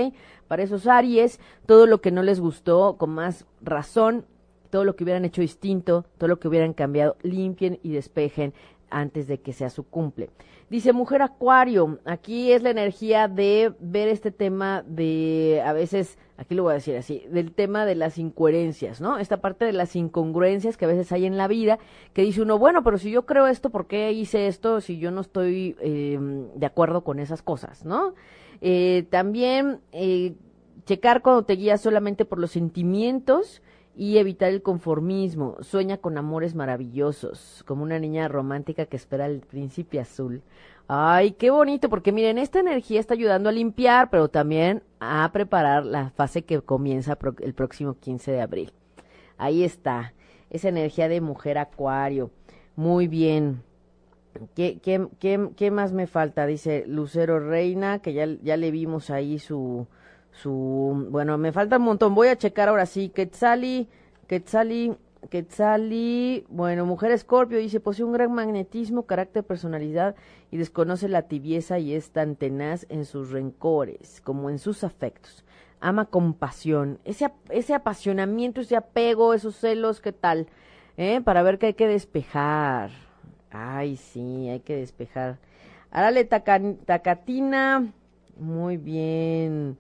[0.49, 4.25] Para esos Aries, todo lo que no les gustó con más razón,
[4.71, 8.55] todo lo que hubieran hecho distinto, todo lo que hubieran cambiado, limpien y despejen
[8.91, 10.31] antes de que sea su cumple.
[10.71, 16.55] Dice Mujer Acuario, aquí es la energía de ver este tema de, a veces, aquí
[16.55, 19.19] lo voy a decir así, del tema de las incoherencias, ¿no?
[19.19, 21.79] Esta parte de las incongruencias que a veces hay en la vida,
[22.13, 25.11] que dice uno, bueno, pero si yo creo esto, ¿por qué hice esto si yo
[25.11, 26.19] no estoy eh,
[26.55, 28.15] de acuerdo con esas cosas, ¿no?
[28.61, 30.35] Eh, también eh,
[30.87, 33.63] checar cuando te guías solamente por los sentimientos,
[33.97, 35.57] y evitar el conformismo.
[35.61, 40.43] Sueña con amores maravillosos, como una niña romántica que espera el príncipe azul.
[40.87, 45.87] Ay, qué bonito, porque miren, esta energía está ayudando a limpiar, pero también a preparar
[45.87, 48.73] la fase que comienza el próximo 15 de abril.
[49.39, 50.13] Ahí está,
[50.51, 52.31] esa energía de mujer acuario.
[52.77, 53.63] Muy bien.
[54.55, 56.45] ¿Qué, qué, qué, qué más me falta?
[56.47, 59.87] Dice Lucero Reina, que ya, ya le vimos ahí su,
[60.35, 63.89] su bueno me falta un montón voy a checar ahora sí Quetzali
[64.27, 64.97] Quetzali
[65.31, 70.15] Quetzali bueno mujer escorpio dice posee un gran magnetismo carácter personalidad
[70.51, 75.45] y desconoce la tibieza y es tan tenaz en sus rencores como en sus afectos.
[75.81, 76.99] Ama con pasión.
[77.05, 80.47] Ese ese apasionamiento ese apego esos celos qué tal
[80.97, 81.21] ¿Eh?
[81.23, 82.91] para ver que hay que despejar.
[83.51, 85.39] Ay sí hay que despejar.
[85.91, 87.93] Arale Tacatina
[88.39, 89.79] muy bien.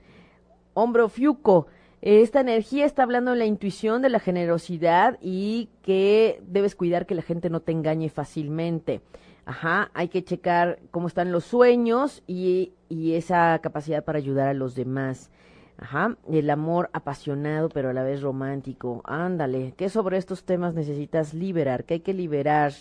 [0.74, 1.66] Hombro Fiuco.
[2.04, 7.14] Esta energía está hablando de la intuición, de la generosidad y que debes cuidar que
[7.14, 9.00] la gente no te engañe fácilmente.
[9.46, 14.52] Ajá, hay que checar cómo están los sueños y, y esa capacidad para ayudar a
[14.52, 15.30] los demás.
[15.78, 19.00] Ajá, el amor apasionado pero a la vez romántico.
[19.04, 21.84] Ándale, ¿qué sobre estos temas necesitas liberar?
[21.84, 22.74] ¿Qué hay que liberar?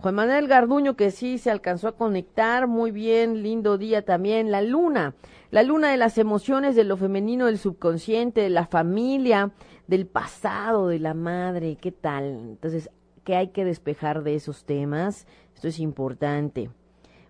[0.00, 4.50] Juan Manuel Garduño, que sí se alcanzó a conectar, muy bien, lindo día también.
[4.50, 5.14] La luna,
[5.50, 9.52] la luna de las emociones, de lo femenino, del subconsciente, de la familia,
[9.88, 12.24] del pasado, de la madre, ¿qué tal?
[12.24, 12.88] Entonces,
[13.24, 15.26] ¿qué hay que despejar de esos temas?
[15.54, 16.70] Esto es importante.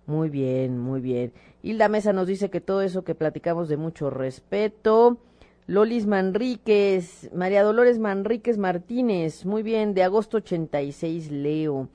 [0.06, 1.32] Muy bien, muy bien.
[1.64, 5.18] Hilda Mesa nos dice que todo eso que platicamos de mucho respeto.
[5.66, 11.88] Lolis Manríquez, María Dolores Manríquez Martínez, muy bien, de agosto 86, Leo.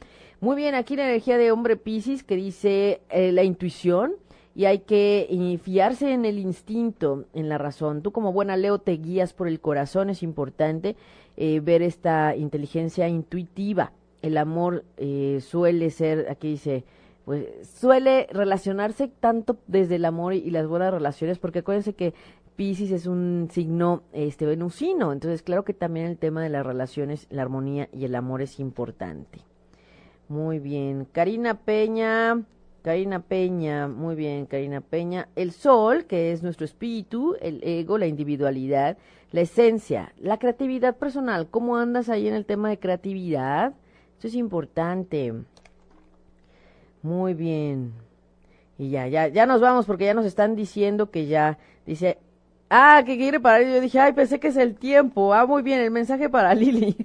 [0.45, 4.13] Muy bien, aquí la energía de hombre Piscis que dice eh, la intuición
[4.53, 8.03] y hay que eh, fiarse en el instinto, en la razón.
[8.03, 10.97] Tú como buena Leo te guías por el corazón, es importante
[11.35, 13.91] eh, ver esta inteligencia intuitiva.
[14.21, 14.83] El amor
[15.39, 16.83] suele ser, aquí dice,
[17.25, 17.47] pues
[17.79, 22.13] suele relacionarse tanto desde el amor y las buenas relaciones, porque acuérdense que
[22.55, 27.25] Piscis es un signo este venusino, entonces claro que también el tema de las relaciones,
[27.31, 29.39] la armonía y el amor es importante.
[30.27, 31.07] Muy bien.
[31.11, 32.43] Karina Peña.
[32.85, 35.27] Karina Peña, muy bien, Karina Peña.
[35.35, 38.99] El sol, que es nuestro espíritu, el ego, la individualidad,
[39.31, 41.47] la esencia, la creatividad personal.
[41.49, 43.73] ¿Cómo andas ahí en el tema de creatividad?
[44.19, 45.33] Eso es importante.
[47.01, 47.93] Muy bien.
[48.77, 51.57] Y ya, ya, ya nos vamos porque ya nos están diciendo que ya,
[51.87, 52.19] dice,
[52.75, 53.63] ah, que quiere parar.
[53.63, 55.33] Yo dije, ay, pensé que es el tiempo.
[55.33, 56.95] Ah, muy bien, el mensaje para Lili.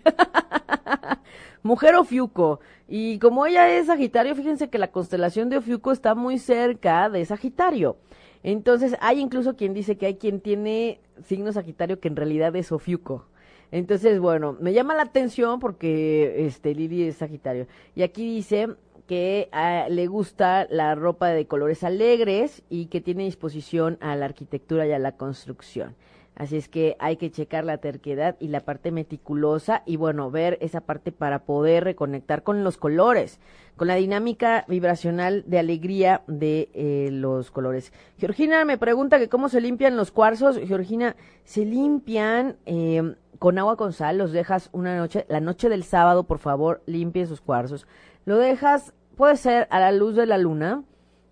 [1.63, 2.61] Mujer Ofiuco.
[2.89, 7.25] Y como ella es Sagitario, fíjense que la constelación de Ofiuco está muy cerca de
[7.25, 7.97] Sagitario.
[8.43, 12.73] Entonces, hay incluso quien dice que hay quien tiene signo Sagitario que en realidad es
[12.73, 13.27] Ofiuco.
[13.71, 17.67] Entonces, bueno, me llama la atención porque este Lili es Sagitario.
[17.95, 18.69] Y aquí dice
[19.11, 24.27] que ah, le gusta la ropa de colores alegres y que tiene disposición a la
[24.27, 25.97] arquitectura y a la construcción.
[26.37, 30.59] Así es que hay que checar la terquedad y la parte meticulosa y bueno, ver
[30.61, 33.41] esa parte para poder reconectar con los colores,
[33.77, 37.93] con la dinámica vibracional de alegría de eh, los colores.
[38.17, 40.57] Georgina me pregunta que cómo se limpian los cuarzos.
[40.57, 45.83] Georgina, se limpian eh, con agua con sal, los dejas una noche, la noche del
[45.83, 47.89] sábado, por favor, limpie esos cuarzos.
[48.25, 50.83] Lo dejas, puede ser a la luz de la luna,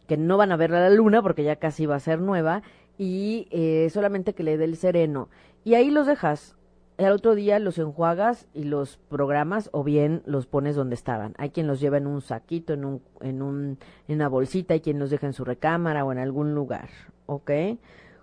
[0.06, 2.60] que no van a ver a la luna porque ya casi va a ser nueva,
[2.98, 5.30] y eh, solamente que le dé el sereno.
[5.64, 6.54] Y ahí los dejas.
[6.98, 11.32] El otro día los enjuagas y los programas o bien los pones donde estaban.
[11.38, 14.80] Hay quien los lleva en un saquito, en, un, en, un, en una bolsita, hay
[14.80, 16.90] quien los deja en su recámara o en algún lugar.
[17.24, 17.50] ¿Ok?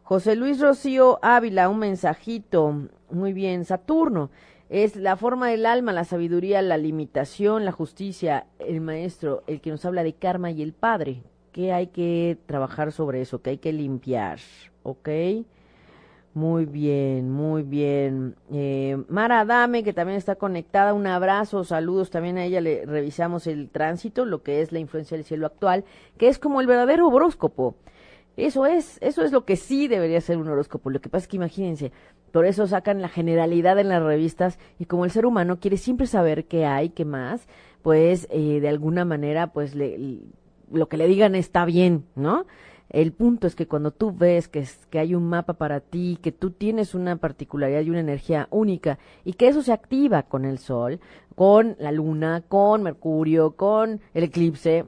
[0.04, 2.72] José Luis Rocío Ávila, un mensajito.
[3.10, 3.66] Muy bien.
[3.66, 4.30] Saturno
[4.70, 9.70] es la forma del alma, la sabiduría, la limitación, la justicia, el maestro, el que
[9.70, 11.24] nos habla de karma y el padre
[11.56, 14.40] que hay que trabajar sobre eso, que hay que limpiar,
[14.84, 15.08] ¿ok?
[16.34, 18.36] Muy bien, muy bien.
[18.52, 23.48] Eh, Mara Dame, que también está conectada, un abrazo, saludos también a ella, le revisamos
[23.48, 25.86] el tránsito, lo que es la influencia del cielo actual,
[26.18, 27.78] que es como el verdadero horóscopo.
[28.38, 30.90] Eso es, eso es lo que sí debería ser un horóscopo.
[30.90, 31.92] Lo que pasa es que imagínense,
[32.32, 36.06] por eso sacan la generalidad en las revistas y como el ser humano quiere siempre
[36.06, 37.48] saber qué hay, qué más,
[37.82, 40.20] pues eh, de alguna manera pues le
[40.72, 42.46] lo que le digan está bien, ¿no?
[42.90, 46.32] El punto es que cuando tú ves que, que hay un mapa para ti, que
[46.32, 50.60] tú tienes una particularidad y una energía única y que eso se activa con el
[50.60, 51.00] Sol,
[51.36, 54.86] con la Luna, con Mercurio, con el eclipse,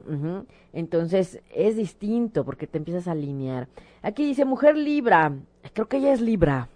[0.72, 3.68] entonces es distinto porque te empiezas a alinear.
[4.02, 5.32] Aquí dice mujer Libra,
[5.74, 6.68] creo que ella es Libra.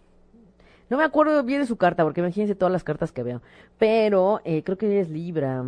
[0.91, 3.41] No me acuerdo bien de su carta porque imagínense todas las cartas que veo,
[3.79, 5.65] pero eh, creo que ella es Libra.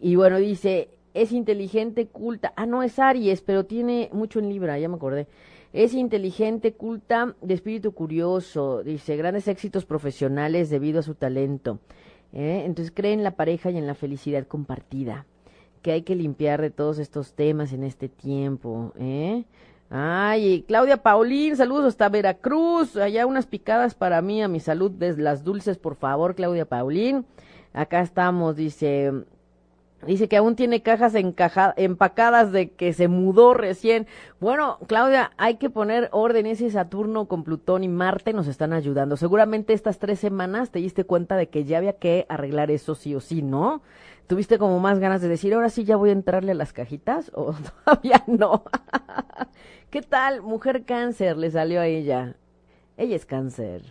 [0.00, 2.52] Y bueno, dice, es inteligente, culta.
[2.56, 5.26] Ah, no, es Aries, pero tiene mucho en Libra, ya me acordé.
[5.72, 11.80] Es inteligente, culta, de espíritu curioso, dice, grandes éxitos profesionales debido a su talento.
[12.32, 12.64] ¿eh?
[12.66, 15.24] Entonces cree en la pareja y en la felicidad compartida,
[15.80, 18.92] que hay que limpiar de todos estos temas en este tiempo.
[18.98, 19.44] ¿eh?
[19.88, 22.96] Ay, Claudia Paulín, saludos hasta Veracruz.
[22.96, 27.24] Allá unas picadas para mí, a mi salud, desde las dulces, por favor, Claudia Paulín.
[27.72, 29.12] Acá estamos, dice,
[30.06, 34.06] Dice que aún tiene cajas empacadas de que se mudó recién.
[34.40, 36.46] Bueno, Claudia, hay que poner orden.
[36.46, 39.16] Ese Saturno con Plutón y Marte nos están ayudando.
[39.16, 43.14] Seguramente estas tres semanas te diste cuenta de que ya había que arreglar eso sí
[43.14, 43.82] o sí, ¿no?
[44.26, 47.30] ¿Tuviste como más ganas de decir, ahora sí ya voy a entrarle a las cajitas?
[47.34, 47.54] ¿O
[47.84, 48.64] todavía no?
[49.90, 50.42] ¿Qué tal?
[50.42, 52.34] Mujer cáncer le salió a ella.
[52.96, 53.82] Ella es cáncer.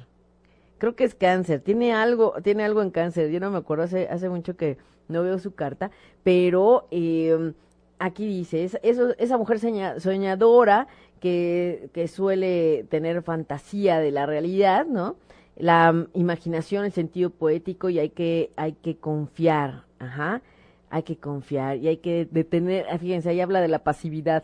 [0.78, 1.61] Creo que es cáncer.
[1.61, 3.30] Tiene algo, tiene algo en cáncer.
[3.32, 5.91] Yo no me acuerdo hace, hace mucho que no veo su carta,
[6.23, 7.53] pero eh,
[7.99, 10.87] aquí dice, es, eso, esa mujer soñadora
[11.19, 15.15] que, que suele tener fantasía de la realidad, ¿no?
[15.57, 20.41] La mm, imaginación, el sentido poético y hay que, hay que confiar, ajá,
[20.89, 24.43] hay que confiar y hay que detener, fíjense, ahí habla de la pasividad,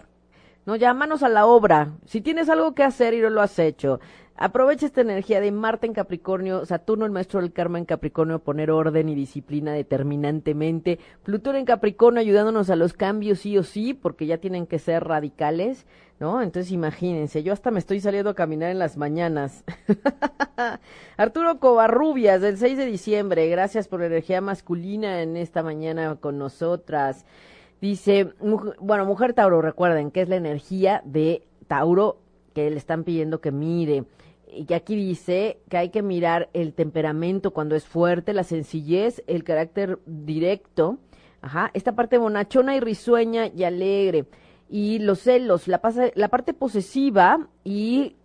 [0.66, 1.94] no, ya manos a la obra.
[2.06, 4.00] Si tienes algo que hacer y no lo has hecho,
[4.42, 8.72] Aprovecha esta energía de Marte en Capricornio, Saturno, el maestro del karma en Capricornio, poner
[8.72, 14.26] orden y disciplina determinantemente, Plutón en Capricornio ayudándonos a los cambios sí o sí, porque
[14.26, 15.86] ya tienen que ser radicales,
[16.20, 16.42] ¿no?
[16.42, 19.64] Entonces imagínense, yo hasta me estoy saliendo a caminar en las mañanas.
[21.18, 26.40] Arturo Covarrubias, del 6 de diciembre, gracias por la energía masculina en esta mañana con
[26.40, 27.28] nosotras.
[27.82, 28.34] Dice,
[28.80, 32.20] bueno, mujer Tauro, recuerden que es la energía de Tauro
[32.54, 34.06] que le están pidiendo que mire
[34.52, 39.44] y aquí dice que hay que mirar el temperamento cuando es fuerte, la sencillez, el
[39.44, 40.98] carácter directo,
[41.42, 44.26] ajá, esta parte bonachona y risueña y alegre,
[44.70, 45.82] y los celos, la,
[46.16, 48.18] la parte posesiva y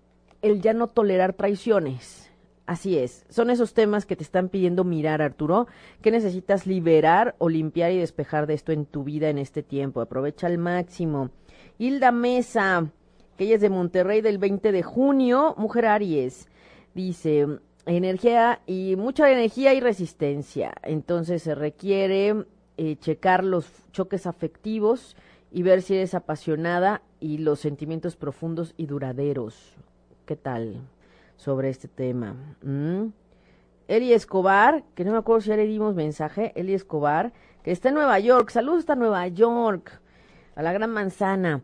[0.43, 2.26] el ya no tolerar traiciones.
[2.67, 5.69] Así es, son esos temas que te están pidiendo mirar, Arturo,
[6.03, 10.01] que necesitas liberar o limpiar y despejar de esto en tu vida en este tiempo.
[10.01, 11.31] Aprovecha al máximo.
[11.79, 12.91] Hilda Mesa,
[13.37, 16.49] que ella es de Monterrey del 20 de junio, mujer Aries.
[16.93, 17.47] Dice,
[17.87, 20.75] energía y mucha energía y resistencia.
[20.83, 22.47] Entonces se requiere
[22.79, 25.17] eh, checar los choques afectivos
[25.53, 29.77] y ver si eres apasionada y los sentimientos profundos y duraderos.
[30.25, 30.81] ¿Qué tal
[31.37, 32.35] sobre este tema?
[32.63, 33.09] ¿Mm?
[33.89, 37.33] Eli Escobar, que no me acuerdo si ya le dimos mensaje, Eli Escobar,
[37.63, 38.51] que está en Nueva York.
[38.51, 40.01] Saludos hasta Nueva York,
[40.55, 41.63] a la Gran Manzana.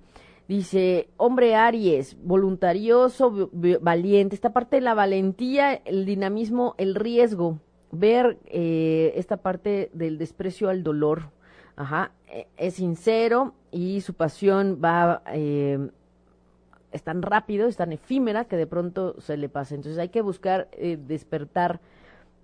[0.48, 3.50] Dice, hombre Aries, voluntarioso,
[3.80, 4.34] valiente.
[4.34, 7.58] Esta parte de la valentía, el dinamismo, el riesgo.
[7.90, 11.30] Ver eh, esta parte del desprecio al dolor.
[11.76, 12.12] Ajá.
[12.26, 15.90] E, es sincero y su pasión va eh,
[16.92, 19.74] es tan rápido, es tan efímera que de pronto se le pasa.
[19.74, 21.80] Entonces hay que buscar eh, despertar,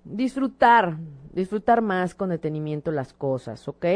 [0.05, 0.97] disfrutar,
[1.33, 3.87] disfrutar más con detenimiento las cosas, ¿ok?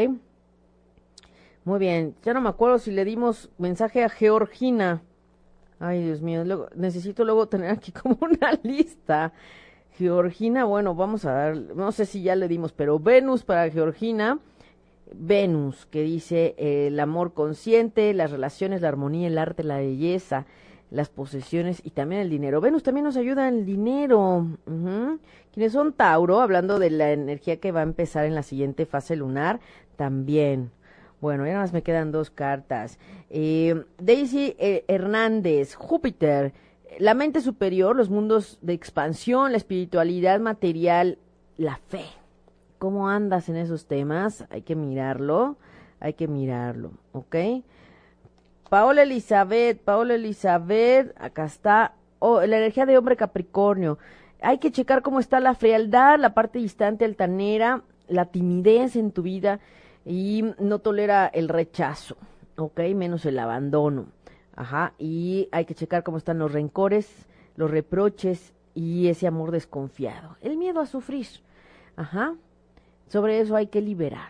[1.65, 5.01] Muy bien, ya no me acuerdo si le dimos mensaje a Georgina.
[5.79, 6.43] Ay, Dios mío,
[6.75, 9.33] necesito luego tener aquí como una lista.
[9.97, 14.39] Georgina, bueno, vamos a dar, no sé si ya le dimos, pero Venus para Georgina.
[15.13, 20.45] Venus, que dice eh, el amor consciente, las relaciones, la armonía, el arte, la belleza,
[20.91, 22.61] las posesiones y también el dinero.
[22.61, 24.47] Venus también nos ayuda en el dinero.
[25.53, 29.15] Quienes son Tauro, hablando de la energía que va a empezar en la siguiente fase
[29.15, 29.59] lunar,
[29.95, 30.71] también.
[31.19, 32.99] Bueno, ya nada más me quedan dos cartas.
[33.29, 36.53] Eh, Daisy eh, Hernández, Júpiter,
[36.99, 41.17] la mente superior, los mundos de expansión, la espiritualidad material,
[41.57, 42.05] la fe.
[42.83, 44.43] ¿Cómo andas en esos temas?
[44.49, 45.55] Hay que mirarlo,
[46.01, 47.63] hay que mirarlo, ¿ok?
[48.69, 51.93] Paola Elizabeth, Paola Elizabeth, acá está.
[52.19, 53.99] Oh, la energía de hombre Capricornio.
[54.41, 59.21] Hay que checar cómo está la frialdad, la parte distante, altanera, la timidez en tu
[59.21, 59.61] vida
[60.05, 62.17] y no tolera el rechazo,
[62.57, 62.81] ¿ok?
[62.97, 64.07] Menos el abandono.
[64.57, 70.35] Ajá, y hay que checar cómo están los rencores, los reproches y ese amor desconfiado.
[70.41, 71.27] El miedo a sufrir.
[71.95, 72.35] Ajá,
[73.13, 74.29] sobre eso hay que liberar.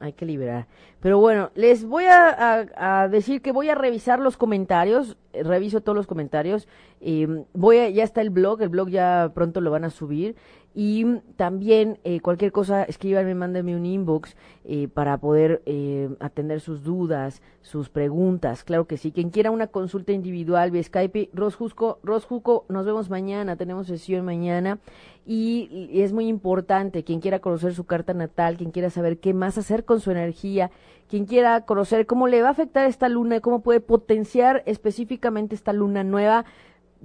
[0.00, 0.66] hay que liberar.
[0.98, 5.16] Pero bueno, les voy a, decir que voy a revisar los comentarios.
[5.32, 6.66] Eh, reviso todos los comentarios.
[7.00, 8.62] Eh, voy ya está el blog.
[8.62, 10.34] El blog ya pronto lo van a subir.
[10.74, 11.04] Y
[11.36, 17.42] también eh, cualquier cosa, escríbanme, mándenme un inbox eh, para poder eh, atender sus dudas,
[17.62, 18.62] sus preguntas.
[18.62, 19.10] Claro que sí.
[19.10, 24.78] Quien quiera una consulta individual vía Skype, Rosjusco, Rosjuco, nos vemos mañana, tenemos sesión mañana.
[25.26, 29.34] Y, y es muy importante, quien quiera conocer su carta natal, quien quiera saber qué
[29.34, 30.70] más hacer con su energía,
[31.08, 35.72] quien quiera conocer cómo le va a afectar esta luna cómo puede potenciar específicamente esta
[35.72, 36.44] luna nueva,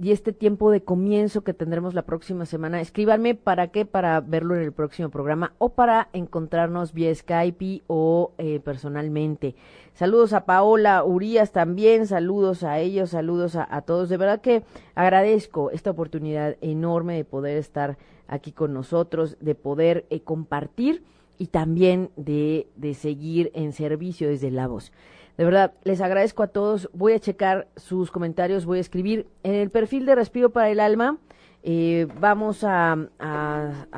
[0.00, 2.80] y este tiempo de comienzo que tendremos la próxima semana.
[2.80, 8.32] Escríbanme para qué, para verlo en el próximo programa o para encontrarnos vía Skype o
[8.38, 9.54] eh, personalmente.
[9.94, 14.08] Saludos a Paola Urias también, saludos a ellos, saludos a, todos.
[14.08, 14.64] De verdad que
[14.96, 21.04] agradezco esta oportunidad enorme de poder estar aquí con nosotros, de poder eh, compartir
[21.38, 24.92] y también de, de seguir en servicio desde la voz.
[25.36, 26.88] De verdad, les agradezco a todos.
[26.92, 30.80] Voy a checar sus comentarios, voy a escribir en el perfil de Respiro para el
[30.80, 31.18] Alma.
[31.66, 33.08] Eh, vamos a,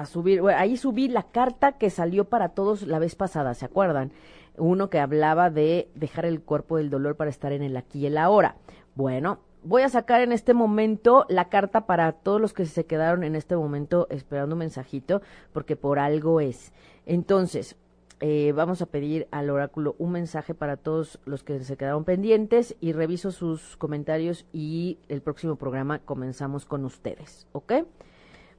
[0.06, 4.12] subir, ahí subí la carta que salió para todos la vez pasada, ¿se acuerdan?
[4.56, 8.06] Uno que hablaba de dejar el cuerpo del dolor para estar en el aquí y
[8.06, 8.54] el ahora.
[8.94, 13.24] Bueno, voy a sacar en este momento la carta para todos los que se quedaron
[13.24, 15.20] en este momento esperando un mensajito,
[15.52, 16.72] porque por algo es.
[17.04, 17.76] Entonces,
[18.20, 22.74] eh, vamos a pedir al oráculo un mensaje para todos los que se quedaron pendientes
[22.80, 27.72] y reviso sus comentarios y el próximo programa comenzamos con ustedes, ¿ok?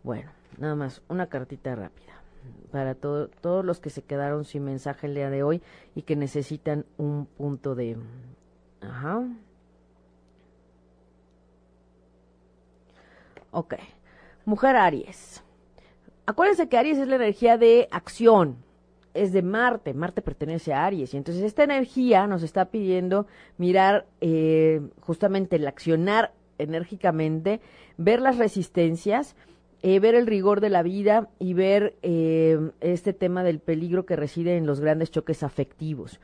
[0.04, 2.22] Bueno, nada más, una cartita rápida
[2.72, 5.62] para todos los que se quedaron sin mensaje el día de hoy
[5.96, 7.98] y que necesitan un punto de...
[8.82, 9.24] Ajá.
[13.52, 13.76] Ok.
[14.46, 15.44] Mujer Aries.
[16.26, 18.58] Acuérdense que Aries es la energía de acción,
[19.14, 23.28] es de Marte, Marte pertenece a Aries, y entonces esta energía nos está pidiendo
[23.58, 27.62] mirar eh, justamente el accionar enérgicamente,
[27.98, 29.36] ver las resistencias,
[29.84, 34.16] eh, ver el rigor de la vida y ver eh, este tema del peligro que
[34.16, 36.20] reside en los grandes choques afectivos.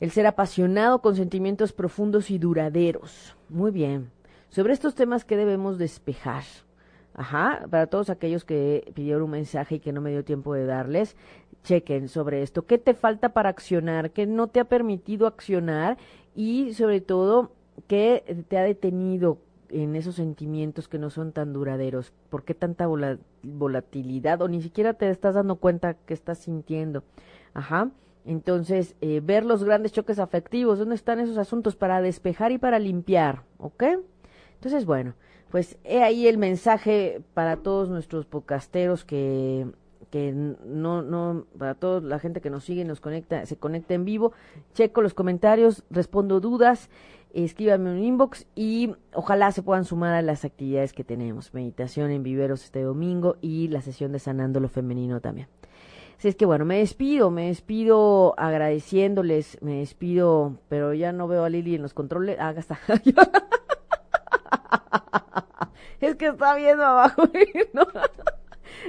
[0.00, 3.36] El ser apasionado con sentimientos profundos y duraderos.
[3.48, 4.10] Muy bien.
[4.48, 6.44] Sobre estos temas que debemos despejar.
[7.14, 10.66] Ajá, para todos aquellos que pidieron un mensaje y que no me dio tiempo de
[10.66, 11.16] darles,
[11.68, 12.64] chequen sobre esto.
[12.64, 14.10] ¿Qué te falta para accionar?
[14.10, 15.98] ¿Qué no te ha permitido accionar?
[16.34, 17.52] Y sobre todo,
[17.86, 19.38] ¿qué te ha detenido
[19.68, 22.12] en esos sentimientos que no son tan duraderos?
[22.30, 22.86] ¿Por qué tanta
[23.42, 24.40] volatilidad?
[24.40, 27.04] O ni siquiera te estás dando cuenta que estás sintiendo.
[27.52, 27.90] Ajá.
[28.24, 32.78] Entonces, eh, ver los grandes choques afectivos, ¿dónde están esos asuntos para despejar y para
[32.78, 33.42] limpiar?
[33.58, 33.84] ¿Ok?
[34.54, 35.14] Entonces, bueno,
[35.50, 39.66] pues he ahí el mensaje para todos nuestros podcasteros que
[40.10, 44.04] que no, no, para toda la gente que nos sigue, nos conecta, se conecta en
[44.04, 44.32] vivo,
[44.74, 46.90] checo los comentarios, respondo dudas,
[47.32, 52.22] escríbanme un inbox y ojalá se puedan sumar a las actividades que tenemos, meditación en
[52.22, 55.48] viveros este domingo y la sesión de sanando lo femenino también.
[56.18, 61.44] Así es que bueno, me despido, me despido agradeciéndoles, me despido, pero ya no veo
[61.44, 62.36] a Lili en los controles.
[62.40, 62.50] Ah,
[66.00, 67.22] es que está viendo abajo.
[67.72, 67.86] ¿no?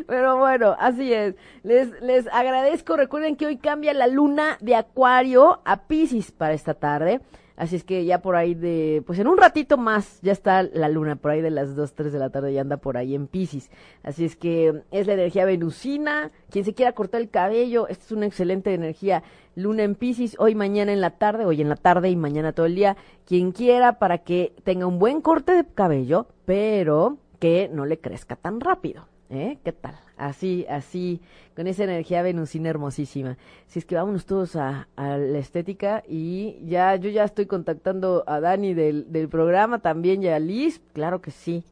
[0.07, 1.35] Pero bueno, así es.
[1.63, 2.97] Les, les agradezco.
[2.97, 7.21] Recuerden que hoy cambia la luna de Acuario a Pisces para esta tarde.
[7.59, 10.87] Así es que ya por ahí de, pues en un ratito más ya está la
[10.87, 13.27] luna, por ahí de las 2, 3 de la tarde ya anda por ahí en
[13.27, 13.69] Pisces.
[14.01, 16.31] Así es que es la energía venusina.
[16.49, 19.23] Quien se quiera cortar el cabello, esta es una excelente energía.
[19.55, 22.65] Luna en Pisces, hoy, mañana en la tarde, hoy en la tarde y mañana todo
[22.65, 22.95] el día.
[23.25, 28.37] Quien quiera para que tenga un buen corte de cabello, pero que no le crezca
[28.37, 29.09] tan rápido.
[29.29, 29.59] ¿Eh?
[29.63, 29.95] ¿Qué tal?
[30.17, 31.21] Así, así,
[31.55, 33.37] con esa energía venusina hermosísima.
[33.67, 38.39] Si es que vámonos todos a, la estética y ya, yo ya estoy contactando a
[38.39, 41.63] Dani del, del programa también y a Liz, claro que sí.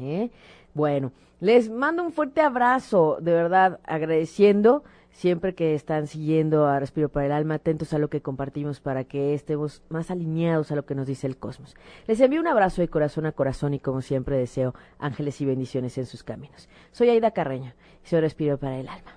[0.00, 0.30] ¿Eh?
[0.72, 4.82] Bueno, les mando un fuerte abrazo, de verdad, agradeciendo
[5.16, 9.04] siempre que están siguiendo a Respiro para el Alma, atentos a lo que compartimos para
[9.04, 11.74] que estemos más alineados a lo que nos dice el cosmos.
[12.06, 15.96] Les envío un abrazo de corazón a corazón y como siempre deseo ángeles y bendiciones
[15.98, 16.68] en sus caminos.
[16.92, 17.72] Soy Aida Carreño
[18.04, 19.16] y soy Respiro para el Alma.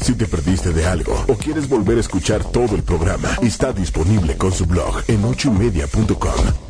[0.00, 4.36] Si te perdiste de algo o quieres volver a escuchar todo el programa, está disponible
[4.36, 6.69] con su blog en ochoymedia.com